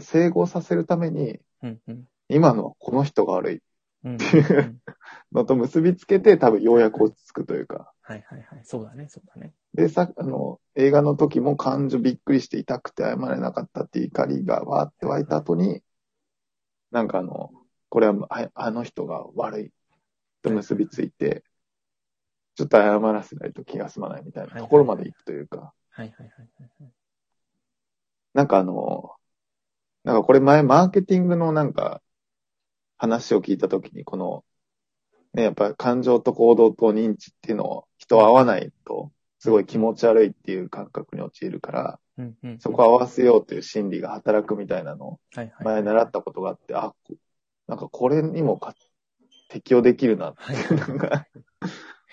[0.00, 2.04] 整合させるために、うんうん。
[2.28, 3.62] 今のはこの人が悪い
[4.04, 4.80] うんうんっていう
[5.32, 7.92] のと結びつけて、多分ようやく落ち着くというか。
[8.02, 8.64] はいはいはい。
[8.64, 9.54] そうだね、そうだね。
[9.74, 15.82] で、さ、あの、映画の時も感情びっくりして痛くて謝れなかったっていう怒りがわーって湧いた後に、
[16.90, 17.50] なんかあの、
[17.88, 19.72] これはああの人が悪い
[20.42, 21.44] と結びついて、
[22.54, 26.92] ちょっと謝らせないと気が済まないみたいなところまで行くというか、はいはいはいはいはい。
[28.34, 29.10] なんかあの、
[30.04, 32.02] なんかこれ前マーケティングのなんか
[33.02, 34.44] 話を聞いた時にこの、
[35.34, 39.10] ね、やっぱ感情と行動と認知っていうのを人は合わないと、
[39.40, 42.58] すごい気持ち悪いっていう感覚に陥るから、うんうん。
[42.60, 45.64] そこを合わせようという心理が働くみたいなのをはいはい。
[45.64, 47.14] 前習ったことがあって、あ、こ
[47.66, 48.72] なんかこれにもか
[49.48, 51.26] 適用できるなってはいなんか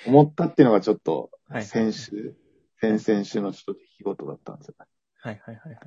[0.08, 1.64] 思ったっていうのがちょっとはい。
[1.64, 2.36] 先週、
[2.82, 4.88] 先々週のちょっと出来事だったんですよね。
[5.22, 5.78] はいはいはいはい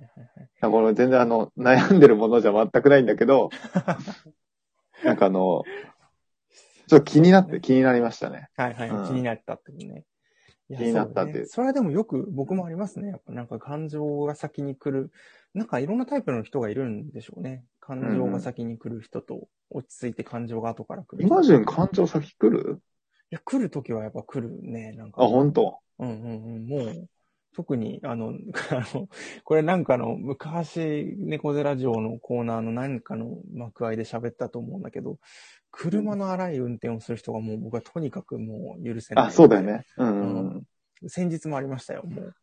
[0.63, 3.51] はいこれ全然あの、悩んでるものじゃ全くないんだけど、
[5.05, 5.65] なんかあの、
[6.89, 8.49] ちょっと気になって気になりましたね。
[8.57, 10.05] はいはい、うん気になったってね。
[10.69, 13.09] いや気になったっていうそうだねそれはでもよく僕もありますね。
[13.09, 15.11] やっぱなんか感情が先に来る。
[15.55, 17.65] なんかいろんなタイプの人がいるんでしょうね。
[17.81, 21.35] 感情が先に来る人と、落ち着いて感情が後から来るイ人。
[21.35, 22.81] マジン感情先来る？
[23.31, 24.93] いや、来るときはやっぱ来るね。
[24.93, 25.23] なんか。
[25.23, 25.79] あ、本当？
[25.99, 26.67] うんうんうん。
[26.67, 27.09] もう、
[27.55, 28.35] 特に、あの、
[28.71, 29.09] あの、
[29.45, 35.19] これなんかの、昔、猫背ラジオのコーナーの何かの幕合いで喋ったと思うんだけど、
[35.71, 39.27] 車の荒い運転をする人がもう僕はとにかくもう許せない。
[39.27, 39.63] あ、そうだよ。
[39.63, 39.85] ね。
[39.97, 40.65] うんうん
[41.03, 41.09] うん。
[41.09, 42.35] 先日もありましたよ、もう。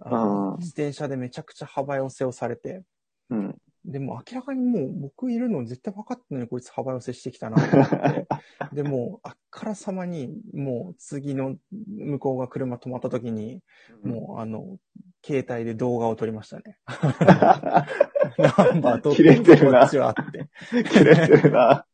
[0.00, 2.82] あうんの自転車でめちゃくちゃ幅寄せをされて、
[3.30, 3.56] うん。
[3.86, 8.26] でも明らかにもう僕いるの絶対分かってるのにこいつ幅寄せしてきたなと思って。
[8.74, 13.62] で、もうあっからさまにもう次の向こうが車止まった時に、
[14.02, 14.78] もうあの、
[15.24, 16.78] 携帯で動画を撮りましたね。
[18.38, 20.48] ナンバー撮って切れてるなこっちはって。
[20.90, 21.86] 切れてるな。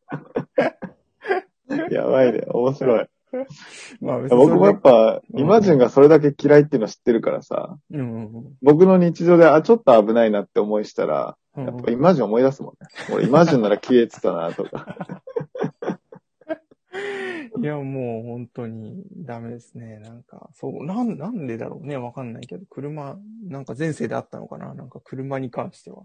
[1.90, 2.42] やばいね。
[2.48, 3.07] 面白い。
[4.00, 8.00] まあ別僕もやっぱ、うんイマジンがそれだけ嫌いっていうの知ってるからさ、うん
[8.34, 11.64] うん僕の日常で、あ、ちょっと危ないなって思いしたら、うん。
[11.66, 12.88] やっぱイマジン思い出すもんね。
[13.14, 14.86] 俺イマジンなら消えてたなとか。
[17.60, 19.98] いや、もう本当にダメですね。
[20.00, 21.96] なんか、そう、なん、なんでだろうね。
[21.96, 26.02] わかんないけど、車、なんか前世であったのかななんか車に関しては。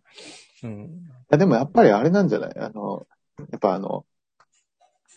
[0.63, 0.81] うん。
[0.83, 0.87] い
[1.29, 2.53] やでもやっぱりあれなんじゃない？
[2.59, 3.07] あの、
[3.51, 4.05] やっぱあの、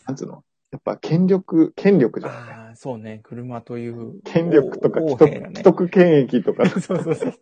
[0.07, 0.43] なんつうの？
[0.71, 3.19] やっぱ権力、権力じゃないああ、そうね。
[3.23, 4.21] 車という。
[4.23, 5.63] 権力とか王既得、ね既。
[5.63, 7.33] 得権益とか、 そうそうそう。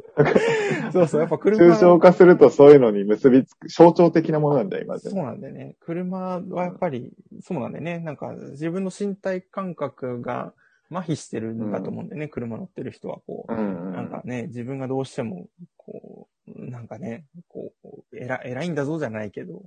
[0.92, 5.76] そうそう、やっぱ車抽象化するとそういうのに結びつく、象徴的なものなんだよ、今でそうなんだよね。
[5.80, 7.12] 車はやっぱり、
[7.42, 8.00] そうなんだよね。
[8.00, 10.54] なんか、自分の身体感覚が
[10.92, 12.30] 麻痺してるんだと思うんだよね。
[12.30, 13.54] 車乗ってる人は、こう。
[13.54, 13.94] うんうん。
[13.94, 15.46] なんかね、自分がどうしても、
[15.78, 19.62] こう、なんかね、こう、偉偉いんだぞじゃないけど、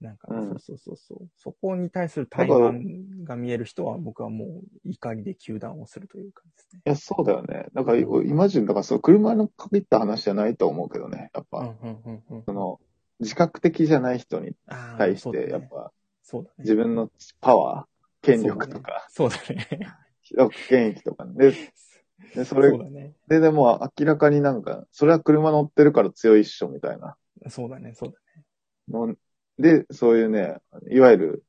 [0.00, 1.28] なんか、うんそうそうそうそう。
[1.36, 4.48] そこに対する対岸が見える人は、僕はもう
[4.84, 6.82] 怒りで球団をするという感じですね。
[6.86, 7.66] いや、そうだよね。
[7.74, 11.30] だから、イマジン、だからそう、車の限った話じゃないと思うけどね。
[11.34, 12.42] やっぱ、うんうんうんうん。
[12.44, 12.80] その、
[13.20, 14.52] 自覚的じゃない人に
[14.98, 16.54] 対して、やっぱ、そうだね。
[16.58, 19.68] 自分のパワー、権力とか、そうだね。
[20.24, 21.34] 既得権益とかね。
[21.34, 21.52] で、
[22.34, 23.14] でそれそね。
[23.28, 27.16] で、でも明らかになんか、それは車乗ってるから強いっしょ、みたいな
[27.48, 27.94] そうだね。
[27.94, 28.44] そうだね。
[28.88, 29.14] の。
[29.58, 30.58] で、そういうね、
[30.90, 31.44] いわゆる、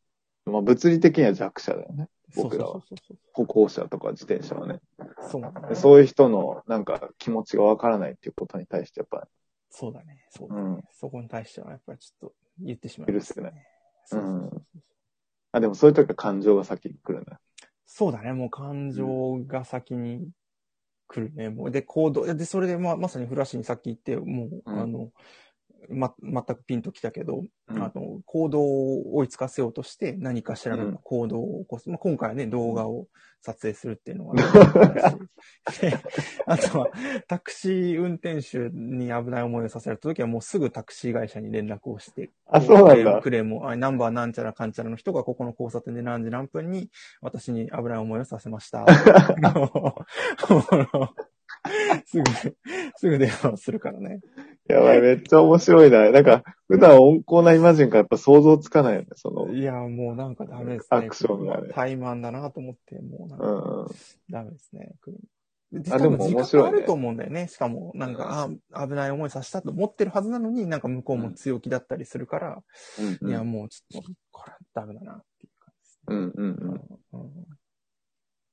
[0.46, 2.08] まあ物理的には弱者だよね。
[2.36, 2.82] 僕らは。
[3.34, 4.80] 歩行者とか自転車はね。
[5.30, 5.42] そう。
[5.42, 9.28] だねでそういう人のなんか気持ちがわからないっていうことに対してやっぱ
[9.70, 10.26] そうだね。
[10.30, 10.62] そうだね。
[10.62, 13.54] うんそこに対してはやっぱりちょっと言ってしまいます許せない。
[14.06, 14.82] そうそうそうそう
[15.52, 17.40] あ、でもそういう時は感情が先に来るんだ。
[17.86, 18.34] そうだね。
[18.34, 20.30] もう感情が先に
[21.08, 21.50] 来るね。
[21.50, 22.34] もうで、行動。
[22.34, 25.12] で、それでまあ、まさにフラッシュにさっき言って、もう、うんあの、
[25.90, 31.90] ま、全くピンときたけど、うんあの、行動を追いつかせようとして何かしらの行動を起こす。
[31.90, 33.08] まあ、今回はね、動画を
[33.42, 34.42] 撮影するっていうのは、で
[36.46, 36.90] あとは、
[37.28, 43.22] タクシー運転手に危ない思いをさせられた時はもうすぐタクシー会社に連絡をして、あ、そうなんだ。
[43.22, 46.90] クレームを、あナンバーなんちゃらかんちゃらの人がここの交差点で何時何分に
[47.22, 48.86] 私に危ない思いをさせました。
[52.06, 52.24] すぐ、
[52.98, 54.20] すぐ電話するからね。
[54.68, 56.10] やばい、めっちゃ面白いな。
[56.12, 59.54] なんか、普段温厚なイマジンからやっぱ想像つかないよね、その。
[59.54, 60.98] いや、もうなんかダメですね。
[60.98, 63.88] アクションがね怠慢だなと思って、もうなんかうんうん。
[64.30, 64.92] ダメですね。
[65.92, 67.48] あでも面白いねあると思うんだよね。
[67.48, 72.64] しかも、なんか、あ、危ない思いさせたと思ってるはずなのに、なんか向こうも強気だったりするから、
[73.22, 76.04] うんいや、もうちょっと、これはダメだなっていう感じですね。
[76.08, 76.80] うんうん
[77.14, 77.24] うん。
[77.24, 77.46] うん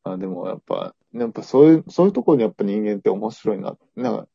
[0.04, 3.76] あ、でもやっぱ、やっぱそういう、そういうところにやっぱ人間って面白いな。
[3.94, 4.28] なんか、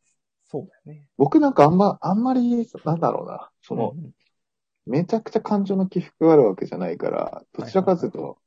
[0.49, 1.07] そうだよね。
[1.17, 3.49] 僕なんかあんま、あんまり、なんだろうな。
[3.61, 4.11] その、うん
[4.87, 8.37] めちゃくちゃ感情の起伏があるわけじゃないから、どちらかというと、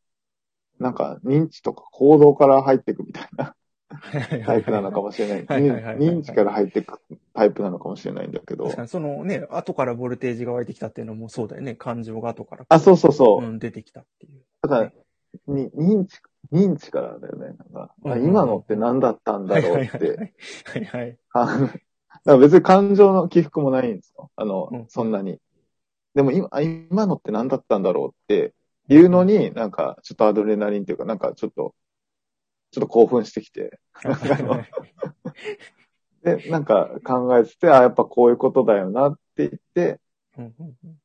[0.78, 3.54] なんか認知とか行動から入っていくみたいな
[4.46, 5.44] タイプなのかもしれない。
[5.44, 6.98] 認知から入っていく
[7.34, 8.76] タイプなのかもしれないんだけど確。
[8.76, 11.74] かに、そのね、後からボルテージが湧いてきたっていうのもそうだよね。
[11.74, 12.64] 感情が後から。
[12.68, 13.44] あ、そうそうそう。
[13.44, 14.40] うん、出てきたっていう。
[14.62, 14.92] だから、
[15.46, 16.20] に認知、
[16.52, 17.48] 認知からだよね。
[17.48, 20.16] なんか、あうん今のって何だったんだろうはいはいって。
[20.16, 20.32] はい。
[20.64, 21.18] はいはい。
[22.26, 24.30] あだから別に感情の起伏もないんですよ。
[24.36, 25.38] あの、うんそんなに。
[26.14, 28.54] でも今、あ今のって何だったんだろうって
[28.88, 31.74] いうのに、なんか、ちょっとアドレナリンっていうか、なんかちょっと、
[32.72, 33.78] ちょっと興奮してきて。
[36.22, 40.00] で、なんか考えてて、あ、やっぱこういうことだよなって言って、
[40.36, 41.00] うんうんうん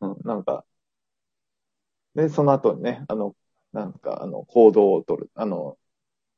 [0.00, 0.64] うん、なんか、
[2.14, 3.36] で、その後にね、あの、
[3.72, 5.30] なんか、あの、行動を取る。
[5.34, 5.78] あの、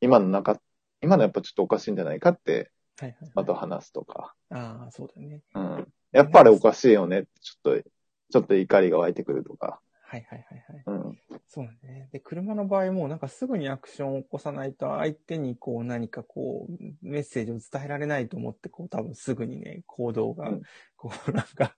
[0.00, 0.60] 今の中、
[1.02, 3.30] 今のやっぱちょっとおかしいんじゃないかって、はいはい。
[3.34, 4.34] あと話すとか。
[4.50, 5.40] ああ、そうだよね。
[5.54, 5.88] うん。
[6.12, 7.82] やっぱりおかしいよねちょっと、
[8.30, 9.80] ちょっと怒りが湧いてくるとか。
[10.02, 10.82] はいはいはいはい。
[10.86, 11.18] うん。
[11.48, 12.10] そうだね。
[12.12, 20.62] で、車の場合もなんかすぐにアクションを起こさないと相手にこう何かこうメッセージを伝えられないと思ってこう多分すぐにね、行動がうん
[20.96, 21.74] こうなんか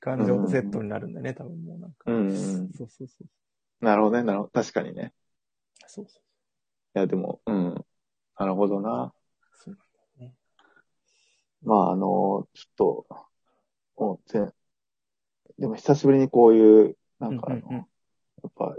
[0.00, 1.96] 感情とセットになるんだね、多分もうなんか。
[2.06, 3.84] うんうんそうそうそう。
[3.84, 4.50] なるほどね、なるほど。
[4.50, 5.14] 確かにね。
[5.86, 6.22] そうそう
[6.96, 7.84] いや、でも、うん。
[8.38, 9.12] なるほどな。
[9.54, 9.78] そう。
[11.62, 13.06] まあ、あの、ちょっと、
[13.96, 14.52] もうぜ
[15.58, 17.86] でも久しぶりにこういう、なんかあの、うんうんうん
[18.42, 18.74] やっぱ、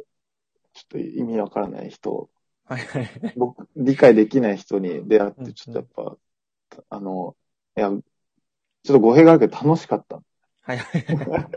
[0.74, 2.30] ちょっと意味わからない人、
[2.66, 3.34] はいはいはい。
[3.38, 6.18] 僕、理解できない人に出会っうんうんて、ちょっとやっ
[6.80, 7.36] ぱ、あの、
[7.78, 8.02] いや、ちょっ
[8.84, 10.24] と語弊があるけど楽しかった。
[10.64, 11.48] はいはいはい。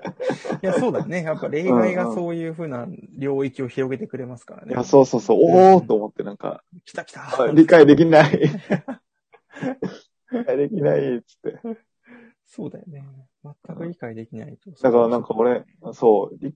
[0.63, 1.23] いや、そうだね。
[1.23, 2.87] やっぱ例外がそういうふうな
[3.19, 4.75] 領域を広げてくれますからね。
[4.75, 7.23] いや、そうそうそう、おーと思ってなんか、来た来た。
[7.43, 8.41] あ理解できない。
[10.39, 11.61] 理解できない、つって。
[12.47, 13.05] そうだよね。
[13.43, 14.71] 全く理解できないと。
[14.71, 16.55] だからなんか俺、そう、り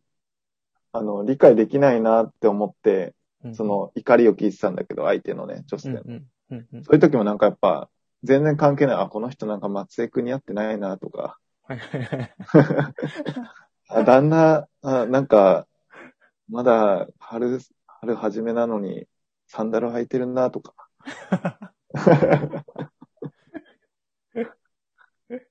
[0.92, 3.14] あの、理解できないなって思って、
[3.44, 6.02] うん、その怒りを聞いてたんだけど、相手のね、女性の。
[6.02, 6.84] うんうんうんうん。
[6.84, 7.88] そういう時もなんかやっぱ、
[8.24, 8.96] 全然関係ない。
[8.96, 12.34] あ、この人なんか松江君に会ってないなとか、はいはいはい。
[13.90, 15.66] あ、旦那、あなんか、
[16.48, 19.06] まだ春、春初めなのに、
[19.46, 20.74] サンダル履いてるなとか。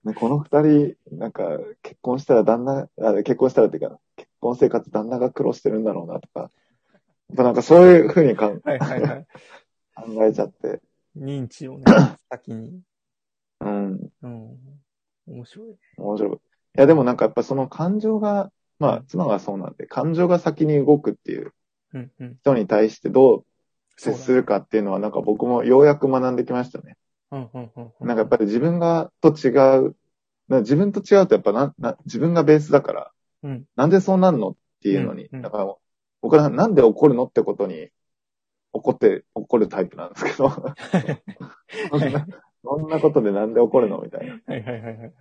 [0.04, 1.44] ね、この二人、なんか、
[1.84, 6.40] 結婚したら旦那、あ結婚したらっていうか、結婚生活旦那が苦労してるんだろうなとか。
[6.42, 6.50] やっ
[7.36, 9.28] ぱなんかそういうふうにかんはいはいはい。
[9.96, 10.82] 考えちゃって。
[11.18, 11.86] 認知をね、
[12.30, 12.82] 先に。
[13.60, 14.10] うん。
[14.22, 14.58] うん。
[15.28, 15.76] 面白いね。
[15.98, 16.34] 面白い。
[16.34, 16.38] い
[16.74, 21.54] や、でもなんかやっぱその感情が、まあ、妻がそうなんで、感情が先に動くっていう。
[22.44, 23.46] 人に対してどう
[23.98, 26.96] 接するかっていうのは、なんか僕もようやく学んできましたね。
[27.32, 28.08] うんうんうんうん。
[28.08, 29.50] なんかやっぱり自分がと違
[29.80, 29.96] う、
[30.48, 33.12] な自分と違うとやっぱな、な、自分がベースだから、
[33.44, 35.76] うんなんでそうなんのっていうのに、うんうんだから
[36.20, 37.90] 僕はなんで怒るのってことに
[38.74, 40.64] 怒って、怒るタイプなんですけど、そん
[42.12, 42.28] な、
[42.64, 44.34] そんなことでなんで怒るのみたいな。
[44.34, 45.14] いはいはいはいはい。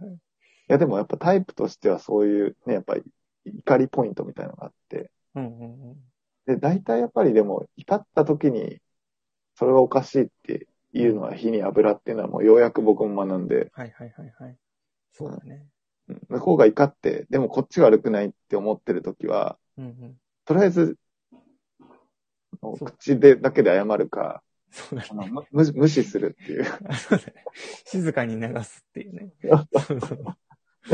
[0.68, 3.02] やでもやっぱタイプとしてはそういうね、やっぱり
[3.44, 5.96] 怒りポイントみたいなのがあって、うんうんうん。
[6.46, 8.80] で、大体やっぱりでも怒った時に、
[9.54, 14.56] それがおかしいっていうのは火に油っていうのはもうようやく僕も学んで、はいはいはいはい。
[15.16, 15.66] そうだね。
[16.08, 20.16] うん向こうが怒って、でもこっちが悪くないって思ってる時は、うんうん。
[20.44, 20.96] とりあえず、
[22.84, 25.30] 口で、だけで謝るか、そうだね。
[25.30, 26.64] む無無視するっていう。
[26.94, 27.44] そうだね
[27.86, 29.32] 静かに流すっていうね。
[29.42, 29.48] で、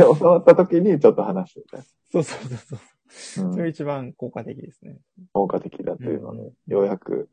[0.03, 2.79] 収まった時にちょっと話すみたいそうそうそうそう。
[2.79, 3.51] な。
[3.51, 4.99] うんそれ一番効果的ですね。
[5.33, 7.29] 効果的だというのをね、ようやく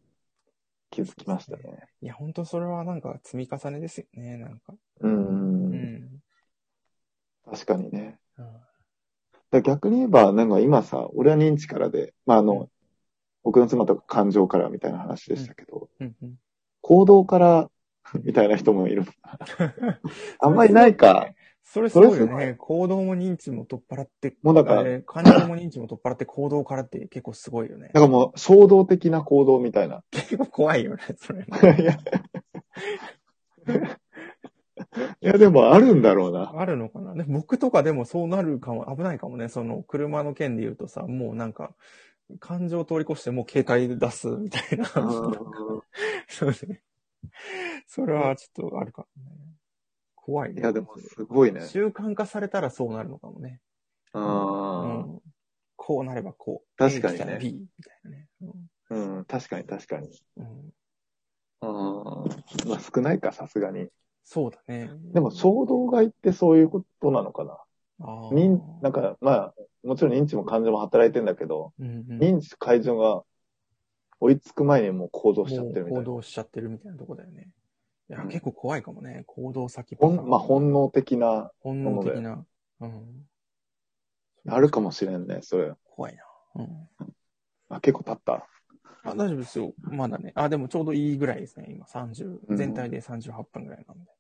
[0.90, 1.88] 気づきましたね。
[2.02, 4.76] いや、本当それはなんか積み重ねですよね、なんか。
[5.00, 5.76] うんう。
[5.76, 6.24] ん。
[7.50, 8.20] 確かにね。
[8.38, 8.46] うん
[9.64, 12.70] 逆に言えば、なんか今さ、俺は認知からで、まああの、
[13.44, 16.36] 僕の妻とか感情からみたいな話でしたけど、うんうん。
[16.82, 17.70] 行動から
[18.24, 19.06] みたいな人もいる。
[20.40, 21.34] あんまりないか。
[21.64, 22.56] それすごいそれすごよね。
[22.56, 27.92] 行動も認知も取っ払って、もうだから感情も認知も取っ払って行動からって結構すごいよね。
[27.94, 30.04] なんかもう衝動的な行動みたいな。
[30.10, 31.42] 結構怖いよね、それ。
[31.42, 31.98] いや、
[35.22, 36.54] いやでもあるんだろうな。
[36.58, 37.14] あるのかな？
[37.14, 39.50] で僕とかでもそうなるかも、危ないかもね。
[39.50, 41.76] その、車の件で言うとさ、もうなんか、
[42.40, 44.86] 感情を通り越してもう携帯で出すみたいな。
[46.28, 46.84] そうね。
[47.88, 49.32] それはちょっとあるかもね。
[50.16, 50.62] 怖いね。
[50.62, 51.62] いやでもすごいね。
[51.62, 53.62] 習慣化されたらそうなるのかもね。
[54.14, 54.22] うあ
[55.06, 55.22] ん。
[55.76, 56.78] こうなればこう。
[56.78, 58.28] 確かにね B みたいなね。
[58.92, 60.10] あ、うん、確かに確かに。
[60.38, 60.74] うんうん
[61.62, 62.26] あ
[62.68, 63.90] まあ少ないか、さすがに。
[64.32, 64.92] そうだね。
[65.12, 67.58] でも衝動買いってそういうことなのかな？
[68.02, 69.54] あー認、なんか、まあ、
[69.84, 73.24] もちろん認知も感情も働いてんだけど、うんうん、認知解除が
[74.20, 76.00] 追いつく前にもう行動しちゃってるみたもいうな。
[76.02, 77.50] 行動しちゃってるみたいなとこだよね。
[78.08, 79.24] いや、うん結構怖いかもね。
[79.26, 82.46] 行動先ほんまあ、本能的な、本能的な。
[82.82, 83.26] うん。
[84.48, 85.74] あるかもしれんね、それ。
[85.86, 86.24] 怖いな。
[86.56, 86.88] うん。
[87.70, 88.48] あ、結構経った。
[89.04, 89.74] あ、大丈夫ですよ。
[89.82, 90.34] まだね。
[90.36, 91.66] あ、でもちょうどいいぐらいですね。
[91.70, 94.12] 今30、うん全体で38分ぐらいなんで。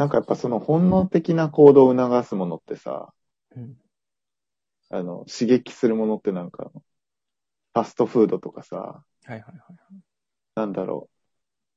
[0.00, 3.12] なんかやっぱその本能的な行動を促すものってさ、
[3.54, 3.76] うん。
[4.88, 9.66] あの、刺激するものってなんか、ファストフードとかさ、はいはいはいは
[10.54, 11.16] なんだろう。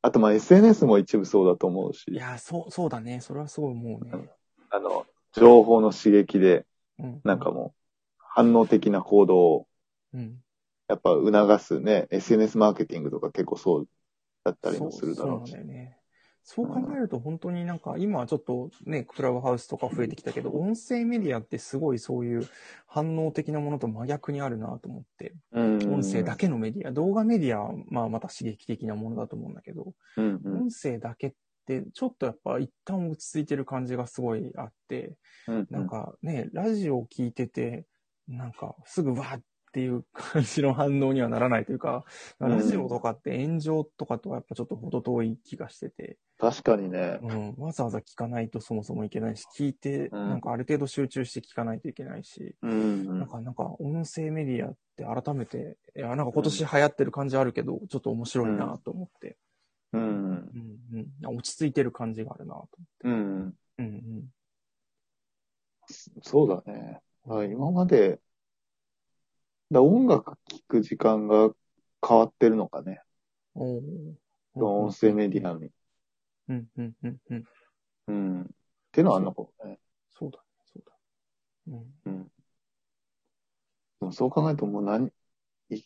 [0.04, 2.14] あとまあ SNS も一部そうだと思うい。
[2.14, 3.20] いし、や、そう、そうだね。
[3.20, 4.30] それはすごい思うね。
[4.70, 6.66] あの、情報の刺激で、
[6.98, 7.22] うん。
[7.26, 7.80] なんかもう、
[8.20, 9.68] 反応的な行動を
[10.14, 10.42] うん。
[10.88, 13.88] やっぱ促すね、SNS マーケティングとか結構そう
[14.46, 15.52] だったりもするだろうし。
[15.52, 16.03] そうそうだよね。
[16.46, 22.48] そう考えると本当になんか今はちょっとね、クラブハウスとか増えてきたけど、音声メディアってすごいそういう
[22.86, 25.94] 反応的なものと真逆にあるなと思って、うん。
[25.94, 30.58] 音声だけのメディア、動画メディアはまあまた刺激的なものだと思うんだけど、うんうん。
[30.64, 31.34] 音声だけっ
[31.66, 35.16] てちょっとやっぱ一旦落ち着いてる感じがすごいあって、
[35.48, 37.86] うんなんかね、ラジオを聞いてて、
[38.28, 39.42] なんかすぐわーっ
[39.74, 42.06] ていう感じの反応にはならないというか、
[42.40, 47.20] うんラジオとかって炎上とかとはやっぱちょっと程遠い気がしてて、確かにね。
[47.22, 52.76] うん、わざわざ聞かないとそもそもいけないし、聞いて、うんなんかある程度集中して聞かないといけないし、うんう
[53.14, 53.20] ん。
[53.20, 59.38] なんか、なんか音声メディアって改めて、いや、なんか今年流行ってる感じあるけど、ちょっと面白いなと思って、
[59.94, 62.68] うんうん、うん、落ち着いてる感じがあるなと
[63.06, 63.14] うん。
[63.14, 63.24] うん。
[63.24, 63.78] 思って。
[63.78, 64.28] うん、
[66.22, 67.00] そうだね。
[67.30, 68.20] あ今まで、
[69.74, 71.50] だ音楽聴く時間が
[72.08, 73.02] 変わってるのかね。
[73.56, 74.18] うん。
[74.56, 75.70] 音声メディアに。
[76.50, 77.44] うん、うん、うん、うん。
[78.08, 78.42] うん。
[78.42, 78.46] っ
[78.92, 79.80] ていうのはあんのかもね。
[80.10, 80.94] そうだ、そうだ。
[81.68, 81.94] うん。
[82.06, 82.24] うん。
[82.24, 82.30] で
[84.02, 85.12] もそう考えるともう何、
[85.70, 85.82] い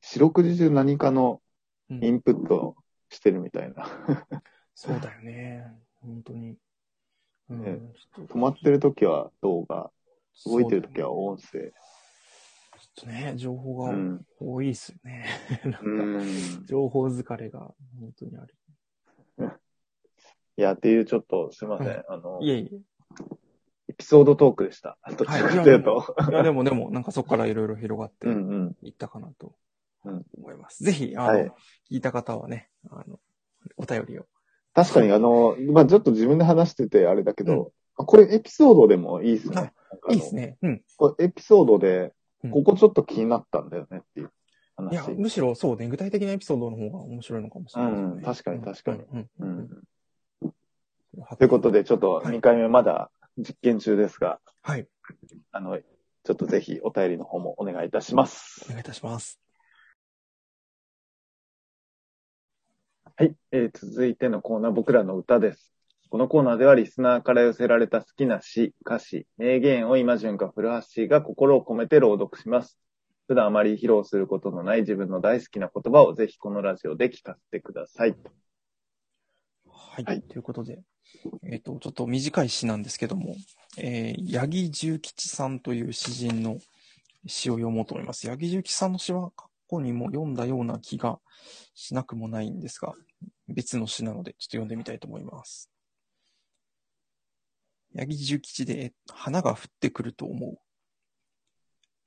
[0.00, 1.40] 四六時中何かの
[1.90, 2.76] うんインプットを
[3.08, 3.86] してるみたいな。
[4.74, 5.64] そうだよね。
[6.02, 6.56] 本当に。
[7.48, 7.92] うん。
[8.16, 9.90] 止まってる時は動画、
[10.44, 11.72] 動いてる時は音声。
[13.00, 14.26] とね、情報がうん。
[14.40, 15.26] 多いっすよね。
[15.64, 16.66] なんかうん。
[16.66, 18.54] 情報疲れが本当にある。
[20.56, 21.88] いや、っていうちょっと、すいません。
[21.88, 22.78] うんあの、いえいえ。
[23.90, 24.98] エピソードトークでした。
[25.16, 26.16] どちらかというと。
[26.30, 28.76] いや、でもでも、なんかそこからいろいろ広がってうんうん。
[28.82, 29.54] いったかなと
[30.04, 30.82] うん思います。
[30.84, 31.52] ぜひ、あの、はい
[31.90, 33.18] 聞いた方はね、あの、
[33.76, 34.26] お便りを。
[34.74, 39.72] 確かにあの、まあちょっと自分で話しててあれだけど、これエピソードでもいいですね。
[40.10, 40.58] いいですね。
[40.62, 40.82] うん。
[40.96, 42.12] これエピソードでうん、
[42.52, 44.30] ここちょっと気になったんだよねっていう
[44.90, 45.10] いや、話。
[45.12, 49.20] むしろそうね、具体的なエピソードの方が面白いのかもしれないね、うん確かに確かにうん。
[49.20, 49.58] ううんん。
[49.58, 49.68] うん
[51.36, 54.86] ということで、ちょっとはい2回目まだ実験中ですが、はい。
[55.50, 58.68] あの、ちょっとぜひお便りの方もお願いいたしますお。
[58.68, 59.40] 願いいたします。
[63.16, 65.72] はい、えー続いてのコーナー、僕らの歌です。
[66.10, 72.78] このコーナーではリスナーから寄せられた好きな詩、歌詞、名言を今順か古橋が心を込めて朗読します。
[73.26, 78.16] 普段あまり披露することのない自分の大好きな言葉をぜひこのラジオで聞かせてください。
[79.70, 80.04] はい。
[80.04, 80.80] はいということで、
[81.42, 83.36] えっ、と、ちょっと短い詩なんですけども、
[83.76, 86.58] えー、八木重吉さんという詩人の、
[87.26, 88.30] 詩を読もうと思います。
[88.30, 91.18] 八木重吉さんの詩は過去にも読んだような気が
[91.74, 92.94] しなくもないんですが、
[93.46, 95.70] 別の詩なのでちょっと読んでみたいと思います。
[97.94, 100.58] 八木重吉で花が降ってくると思う。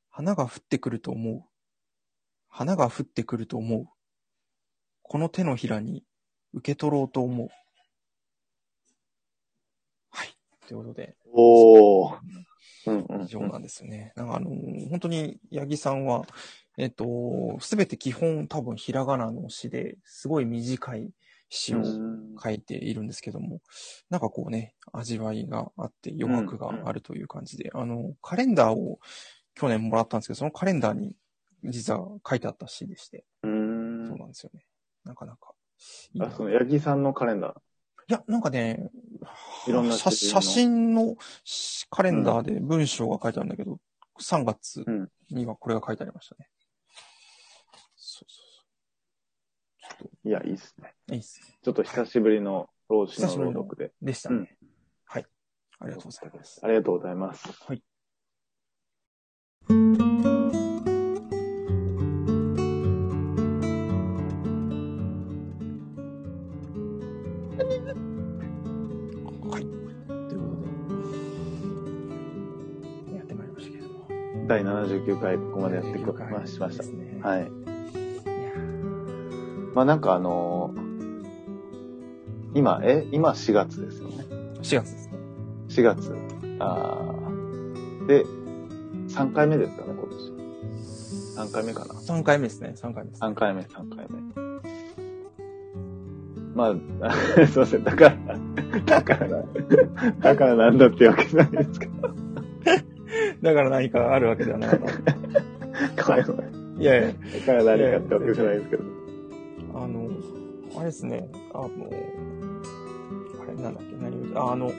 [0.10, 1.44] 花が降ってくると思う。
[2.50, 3.86] 花が降ってくると思う。
[5.02, 6.04] この手のひらに
[6.54, 7.48] 受け取ろうと思う。
[10.10, 10.36] はい。
[10.68, 12.20] ということで、おー。
[12.86, 14.12] うんうん以上なんですよね。
[14.16, 14.50] なんかあの、
[14.90, 16.26] 本当に八木さんは、
[16.78, 21.12] えっと、すべて基本多分ひらがなの詩で、すごい短い
[21.54, 23.62] 詩をうん書いているんですけども、
[24.10, 29.00] なんかこうね、味わいがあって余白があるという感じで、あの、カレンダーを
[29.54, 31.14] 去年もらったんですけど、そのカレンダーに
[31.66, 34.66] 実は書いてあった詩でして、そうなんですよね。
[35.04, 35.54] なかなか
[36.14, 36.28] いいな。
[36.28, 37.54] あ、その、八木さんのカレンダー。
[38.08, 38.90] いや、なんかね、
[39.68, 40.10] いろんな写
[40.42, 41.16] 真の
[41.90, 43.80] カレンダーで文章が書いてあるんだけど、
[44.22, 46.50] 3月うんにはこれが書いてありましたね。
[47.96, 48.62] そうそうそ
[49.90, 49.90] う。
[49.90, 49.91] ちょっ
[50.24, 50.94] いや、いいっすね。
[51.08, 51.58] と、いいっすね。
[51.62, 53.92] ちょっと久しぶりの老子の朗読で。
[54.02, 54.56] でしたね。
[54.62, 54.68] うん
[55.06, 55.26] はい。
[55.80, 56.60] ありがとうございます。
[56.64, 57.48] ありがとうございます。
[57.68, 57.84] はい。
[59.68, 59.74] は
[69.60, 69.64] い。
[69.64, 69.66] と
[70.08, 70.72] いうこと
[73.12, 74.08] で、やってまいりましたけれども。
[74.48, 76.66] 第79回、ここまでやってき79回ました。
[77.28, 77.61] はい。
[79.74, 80.92] まあなんかあのー
[82.54, 84.26] 今、え今4月ですよね。
[84.62, 85.14] 4月ですね。
[85.70, 86.16] 4月。
[86.60, 88.26] あーで、
[89.08, 91.50] 3回目ですかね、今年。
[91.50, 91.94] 3回目かな。
[91.94, 92.74] 3回目ですね。
[92.76, 93.22] 3回目です。
[93.22, 94.52] 3回目、3回目。
[96.54, 97.12] まあ、
[97.48, 97.84] すいません。
[97.86, 98.18] だから、
[98.86, 99.44] だから、
[100.20, 101.94] だからなんだってわけじゃないですけど。
[103.42, 104.80] だから何かあるわけではないの。
[106.06, 106.44] ごめんごめ
[106.78, 107.14] んいやいや、だ
[107.46, 108.81] から何かってわけじゃないですけど。
[110.92, 111.70] ですね、あの、
[113.42, 114.72] あれなんだっけ、何ああの、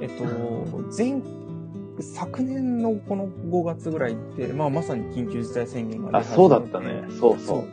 [0.00, 0.24] えっと、
[0.96, 1.22] 前、
[2.00, 7.04] 昨年のこの5月ぐらいって、まあまさに緊急事態宣言が出あ、そうだったね。
[7.20, 7.64] そうそ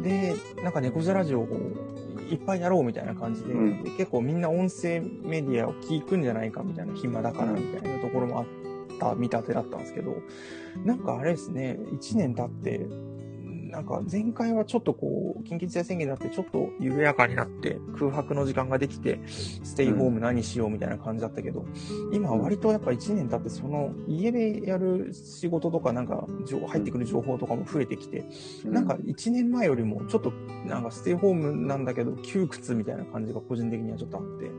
[0.00, 0.02] う。
[0.02, 1.48] で、なんか猫背ラジオを
[2.30, 8.46] いっぱいやろうみたいな感じで、うんで結構みんな音声メディアを聞くんじゃないかみたいな暇だからみたいなところもあっ
[8.98, 10.16] た見立てだったんですけど、
[10.84, 12.86] なんかあれですね、1年経って、
[13.76, 21.66] なんか前回はちょっとこう、緊急事態宣言になってちょっと緩やかになって空白の時間ができて、ステイホーム何しようみたいな感じだったけど、
[22.10, 28.24] 今は割とやっぱ1年経ってその家でやる仕事とかなんか情入ってくる情報とかも増えてきて、
[28.64, 30.32] なんか1年前よりもちょっと
[30.64, 34.50] なんかステイホームなんだけど窮屈みたいな感じが個人的にはちょっとあって、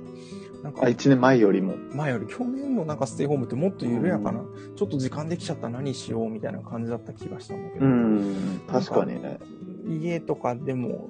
[0.61, 1.73] なんかあ、1年前よりも。
[1.93, 4.41] 前より去年のなんかステイホームってもっと緩やかな、
[4.75, 9.39] ちょっと時間できちゃった何しようみたいな感じだった気がしたんだけど、うん、確かにね。
[9.87, 11.09] 家とかでも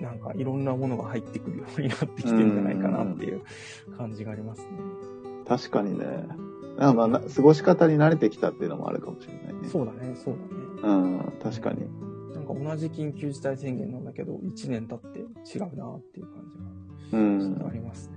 [0.00, 3.42] なんかいろんなものが入ってくるようになってきてるんじゃないかなっていう
[3.96, 4.68] 感じがありますね。
[5.46, 6.04] 確かにね。
[6.78, 9.68] あまあな、過ごし方に慣れてきたっていうのもあるかもしれないね。
[9.68, 10.34] そうだね、そう
[10.82, 10.94] だね。
[10.94, 10.94] う
[11.28, 11.80] ん、確かに。
[12.34, 16.44] なんか同じ緊急事態宣言なんだけど、1年経って違うなっていう感
[17.10, 17.40] じがうん。
[17.40, 18.10] ちょっとあります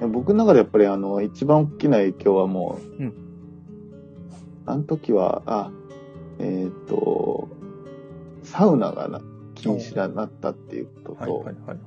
[0.00, 0.06] ね。
[0.08, 3.26] 僕の中でやっぱりあの、一番大きな影響はもう、うん
[4.68, 5.70] あの時は、あ、
[6.40, 7.48] えっ、と、
[8.46, 9.20] サウナがな
[9.54, 11.78] 禁止になったっていうことと、はいはいはいはい。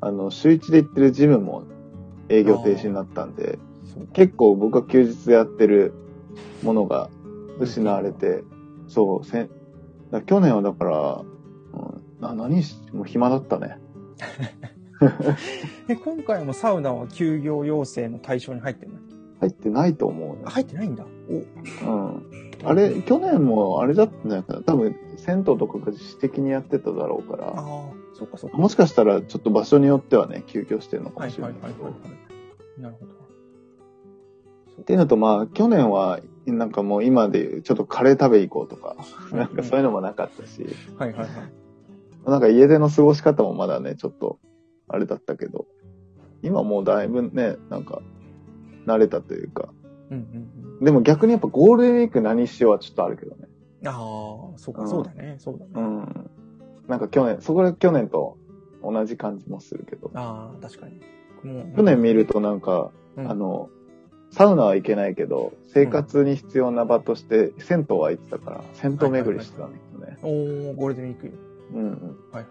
[0.00, 1.64] あの、週一で行ってるジムも
[2.28, 3.58] 営業停止になったんで、
[4.14, 5.92] 結構僕が休日でやってる
[6.62, 7.10] ものが
[7.58, 8.42] 失われて、
[8.88, 9.50] そう、せん
[10.10, 11.24] だ去年はだから、
[11.74, 13.78] うん、な何し、もう暇だったね。
[15.88, 18.98] え、今回もサウナは休業要請の対象に入ってるの
[19.40, 20.42] 入ってないと思うね。
[20.44, 21.04] 入ってないんだ。
[21.28, 22.22] おうん。
[22.64, 24.62] あれ、去年もあれだったんじゃないかな。
[24.62, 24.94] 多分、
[25.24, 27.54] 銭湯とかが自主的にやってただろうから、
[28.14, 28.56] そっかそっか。
[28.56, 31.84] もしかしたらちょっと場所によってはね、休業してるのかもしれはいはないいけど。
[31.84, 32.16] はいはいは
[32.78, 32.82] い。
[32.82, 33.12] なるほど。
[34.82, 38.96] っていうのと、まあ、去年は、なんかもう今でちょっとカレー食べ行こうとか、
[39.32, 40.66] なんかそういうのもなかったし、
[40.98, 41.30] はいはいはい。
[42.28, 44.40] なんか家での過ごし方もまだね、ちょっと、
[44.88, 45.66] あれだったけど、
[46.42, 48.02] 今もうだいぶね、なんか、
[48.86, 49.72] 慣れたというか、
[50.10, 53.46] うんうんでも逆にやっぱゴールデンウィーク何しようはちょっとあるけどね。
[53.82, 53.88] うん。
[53.88, 53.92] あ
[54.54, 55.70] あ、そうか、うんそうだね、そうだね。
[55.74, 56.30] うん。
[56.88, 58.38] なんか去年、そこで去年と
[58.82, 61.00] 同じ感じもするけど、ああ、確かに。
[61.44, 63.68] もう去年見るとなんか、うんあの、
[64.30, 70.18] サウナは行けないけど、生活に必要な場として、銭湯は行ってたから、銭湯巡りしてたんですよね。
[70.22, 71.32] おー、ゴールデンウィーク。
[71.74, 71.90] うんうん。
[71.90, 72.46] はいはいはいはい。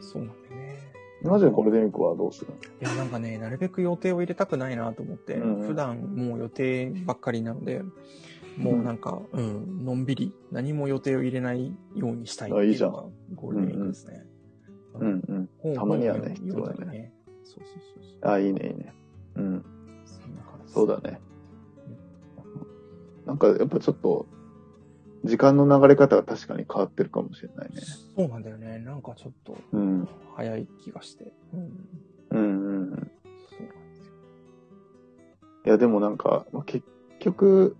[0.00, 0.92] そうなんだよね。
[1.22, 2.56] マジでゴールデンウィークはどうするの？
[2.56, 7.82] いや、なんかね、なるべく予定を入れたくないなと思って、うん普段もう予定ばっかりなので、
[8.60, 13.04] もうなんか、うん、のんびり、何も予定を入れないようにしたいっていうのが
[13.34, 14.26] ゴールデンウィークですね。
[14.94, 15.48] うんうん。
[15.58, 17.12] 本たまにはね必要だね。
[17.44, 18.30] そうそうそうそう。
[18.30, 18.94] あ、いいね、いいね。
[19.36, 19.64] うん。
[20.04, 21.20] そんな感じですそうだね。
[23.26, 24.26] なんか、やっぱちょっと、
[25.24, 27.82] 時間の流れ方が確かに変わってるかもしれないね。
[28.16, 28.78] そうなんだよね。
[28.78, 30.08] なんかちょっと、うん。
[30.34, 31.32] 早い気がして。
[31.52, 31.88] うん。
[32.30, 32.90] うんうんうん。
[32.90, 33.10] そうなんで
[33.96, 34.12] すよ。
[35.66, 36.86] いや、でもなんか、まあ、結
[37.20, 37.76] 局、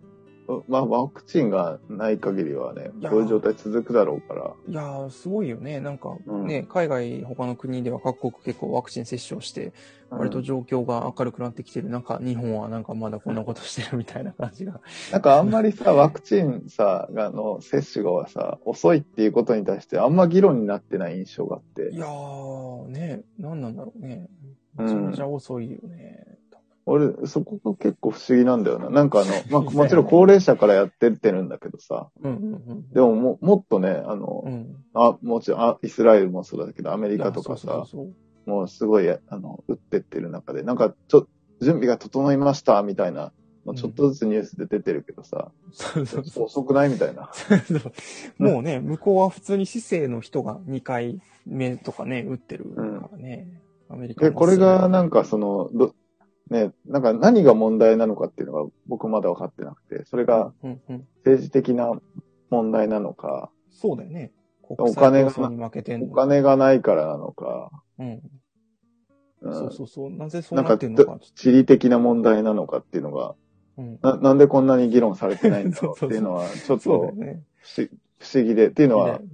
[0.69, 4.53] まあ、ワクチンがない限りはねこういう状態続くだろうから。
[4.69, 5.81] いやー、すごいよね。
[5.81, 9.73] なんかうんね、海外、他の国では各国結構ワクチン接種をして、
[10.11, 14.81] 割と状況が明るくなってきてる中、日本はなんかまだこんなことしてるみたいな感じが。
[15.13, 21.99] なんかあんまりさ、 ワクチンさ、がの接種がさ、遅いっていうことに対してあんま議論になってない印象があってい。
[21.99, 24.29] やー、ね、何なんだろうね。
[24.39, 26.39] うんめちゃめちゃ遅いよね。
[26.87, 28.91] 俺、そこが結構不思議なんだよな。
[28.91, 32.91] なんかあの、まあ、もちろん高齢者からやってってるんだけどさ、うんうんうん。
[32.93, 34.77] でもも、もっとね、あの、うん。
[34.95, 37.85] あ、もちろん、あ、イスラエルもそうだけど、アメリカとかさ、
[38.47, 41.29] もうすごい、あの、打ってってる中で、なんか、ちょ、
[41.61, 43.33] 準備が整いました、みたいな
[43.67, 46.45] の、ちょっとずつニュースで出てるけどさ、そうそうそう。
[46.45, 47.31] 遅くないみたいな。
[48.39, 53.47] もうね、向こうは普通に市政の人が2回目とかね、打ってるからね。
[53.89, 55.95] アメリカで、もこれがなんかその、ど、
[56.51, 60.53] ね、なんか何が問題なのかっていうのが僕まだ分かってなくて、それが。
[61.25, 61.93] 政治的な
[62.51, 64.33] 問題なのか、そうだよね。
[64.63, 68.07] お金がお金がないからなのか、うん。
[68.07, 68.21] うん
[69.43, 70.11] そうそうそう。
[70.11, 71.19] なぜそうなんかなってんのか。
[71.35, 73.35] 地理的な問題なのかっていうのが、
[73.79, 73.99] うん。
[74.03, 76.91] な、なんでこんなに議論されてないんだろうっていうのは、 ちょっと。
[76.91, 77.13] 不思
[78.19, 79.25] 不思議で、っていうのは、ね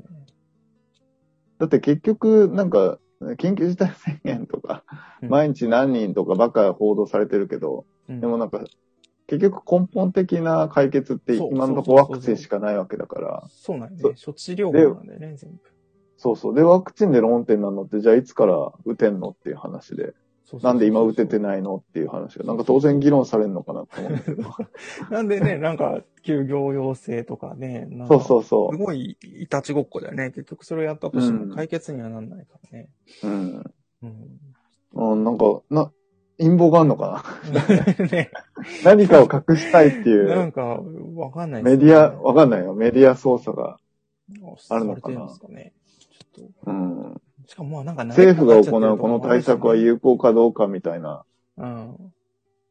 [1.59, 4.85] だって結局、なんか、緊急事態宣言とか、
[5.23, 8.61] うん毎日何人とかばっか報道されてるけど、うんでもなんか、
[9.27, 14.15] 結局根本的な解決って今のとこそうそうそうワクチンしかないわけだから、そうなんだね。
[14.25, 15.59] 処置療法なんだよね、全部。
[16.17, 16.55] そうそう。
[16.55, 20.15] で、ワクチンで論点なのって、じゃあいつから打てんのっていう話で、
[20.63, 24.55] なんで今打ててないのっていう話が、なんか当然議論されるのかなと思うんだけど。
[25.11, 30.31] なんでね、なんか、休業要請とかね、なんかそうそうそすごい、いたちごっこだよね。
[30.31, 32.89] 結局それをやったとしてうんも解決にはなんないからね。
[33.23, 33.27] う。
[33.27, 33.75] うん。
[34.03, 35.13] うん。
[35.13, 35.91] うん、なんか、な、
[36.39, 37.25] 陰謀があるのか
[37.99, 38.07] な？
[38.07, 38.31] ね、
[38.85, 40.81] 何かを隠したいっていう、なんか、
[41.15, 42.75] わかんないメディア、わかんないよ。
[42.75, 43.79] メディア操作が。
[44.69, 45.73] あるのかなかね。
[46.67, 47.23] うん。
[47.47, 51.25] と、しかもまあなんか政府が行うこのう対策は有効かどうかみたいな。
[51.57, 52.13] うん。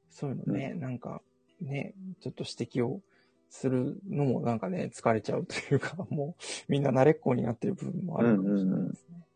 [0.10, 1.22] そういうのね、なんか、
[1.62, 3.02] ね、ちょっと指摘を
[3.50, 9.28] するのもなんかね、疲れちゃうというか、 もう、みんな慣れっこになってる部分もあるかもしれないですね。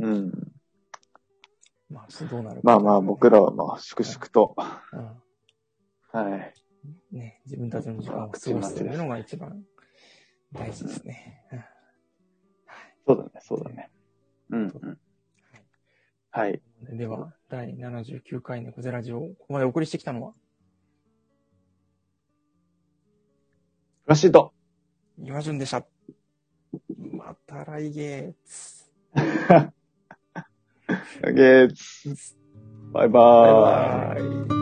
[0.00, 0.52] うんうん。
[1.88, 4.54] まあ、どうなるか、まあまあ、僕らはまあ、粛々と。
[4.92, 5.10] うん
[6.12, 6.54] はい。
[7.12, 9.64] ね、自分たちの時間を過ごすというのが一番
[10.52, 11.44] 大事ですね。
[11.52, 11.64] うん
[13.06, 13.88] そうだね、そうだね。
[14.50, 14.98] うん、うん。
[16.30, 16.60] はい。
[16.82, 20.34] では、第79回のコゼラジオをここまでお送りしてきたのは、
[24.06, 24.52] ラシード。
[25.18, 25.84] 岩順でした。
[27.12, 28.92] また来月。
[31.34, 32.36] ゲーツ。
[32.92, 34.22] バイバーイ。
[34.22, 34.55] バイバイ。